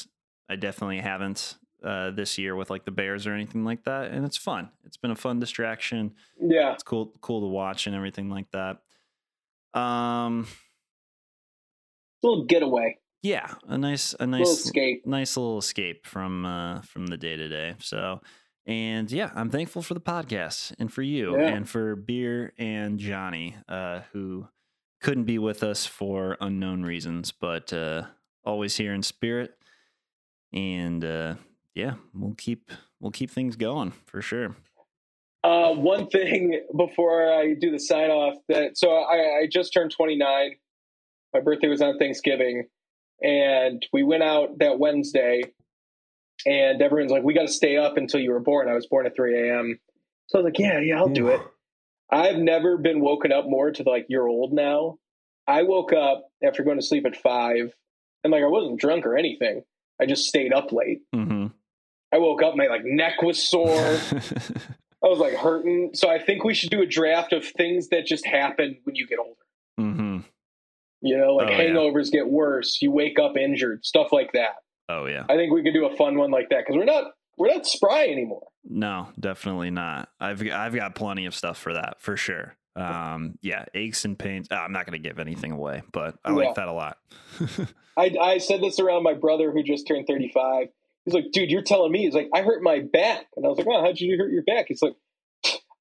[0.48, 4.10] I definitely haven't uh, this year with like the Bears or anything like that.
[4.10, 4.70] And it's fun.
[4.84, 6.14] It's been a fun distraction.
[6.40, 6.72] yeah.
[6.72, 8.78] It's cool, cool to watch and everything like that.
[9.78, 10.46] Um,
[12.22, 15.06] a little getaway, yeah, a nice, a little nice escape.
[15.06, 17.74] nice little escape from uh from the day to day.
[17.80, 18.20] So
[18.64, 21.48] and yeah, I'm thankful for the podcast and for you Yeah.
[21.54, 24.48] and for Beer and Johnny, uh, who
[25.02, 28.04] couldn't be with us for unknown reasons, but uh
[28.44, 29.54] always here in spirit.
[30.52, 31.34] And uh
[31.76, 32.70] yeah, we'll keep
[33.00, 34.56] we'll keep things going for sure.
[35.44, 39.92] Uh, one thing before I do the sign off that so I, I just turned
[39.92, 40.56] 29.
[41.34, 42.64] My birthday was on Thanksgiving,
[43.22, 45.42] and we went out that Wednesday.
[46.44, 49.06] And everyone's like, "We got to stay up until you were born." I was born
[49.06, 49.78] at 3 a.m.
[50.28, 51.40] So I was like, "Yeah, yeah, I'll do it."
[52.10, 54.98] I've never been woken up more to like you're old now.
[55.46, 57.72] I woke up after going to sleep at five,
[58.24, 59.62] and like I wasn't drunk or anything.
[60.00, 61.00] I just stayed up late.
[61.14, 61.46] Mm-hmm.
[62.16, 63.68] I woke up, my like neck was sore.
[65.04, 65.90] I was like hurting.
[65.94, 69.06] So I think we should do a draft of things that just happen when you
[69.06, 69.40] get older.
[69.78, 70.18] mm-hmm.
[71.02, 71.58] You know, like Oh, yeah.
[71.60, 74.56] hangovers get worse, you wake up injured, stuff like that.
[74.88, 75.24] Oh yeah.
[75.28, 77.66] I think we could do a fun one like that because we're not we're not
[77.66, 78.46] spry anymore.
[78.64, 80.08] No, definitely not.
[80.18, 82.56] I've I've got plenty of stuff for that for sure.
[82.76, 84.48] Um, yeah, aches and pains.
[84.50, 86.36] uh, I'm not going to give anything away, but I Yeah.
[86.36, 86.98] like that a lot.
[87.96, 90.66] I, I said this around my brother who just turned 35.
[91.06, 92.00] He's like, dude, you're telling me.
[92.04, 93.26] He's like, I hurt my back.
[93.36, 94.66] And I was like, well, how'd you hurt your back?
[94.68, 94.94] He's like,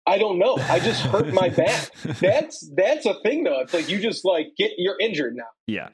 [0.07, 0.55] I don't know.
[0.57, 1.89] I just hurt my back.
[2.21, 3.59] That's that's a thing though.
[3.61, 5.47] It's like you just like get you're injured now.
[5.65, 5.89] yeah,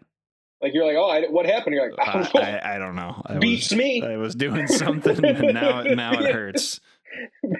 [0.61, 1.75] Like you're like, oh, I, what happened?
[1.75, 2.41] You're like, I I, don't know.
[2.41, 3.21] I, I don't know.
[3.25, 4.03] I Beats was, me.
[4.03, 6.81] I was doing something, and now now it hurts.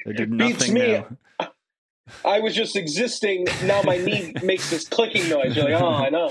[0.05, 0.91] I did Beats me.
[1.39, 1.49] now.
[2.25, 3.47] I was just existing.
[3.63, 5.55] Now my knee makes this clicking noise.
[5.55, 6.25] You're like, oh, I know.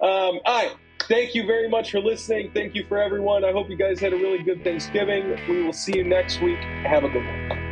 [0.00, 0.72] Um, all right.
[1.08, 2.50] Thank you very much for listening.
[2.52, 3.42] Thank you for everyone.
[3.42, 5.40] I hope you guys had a really good Thanksgiving.
[5.48, 6.58] We will see you next week.
[6.84, 7.67] Have a good one.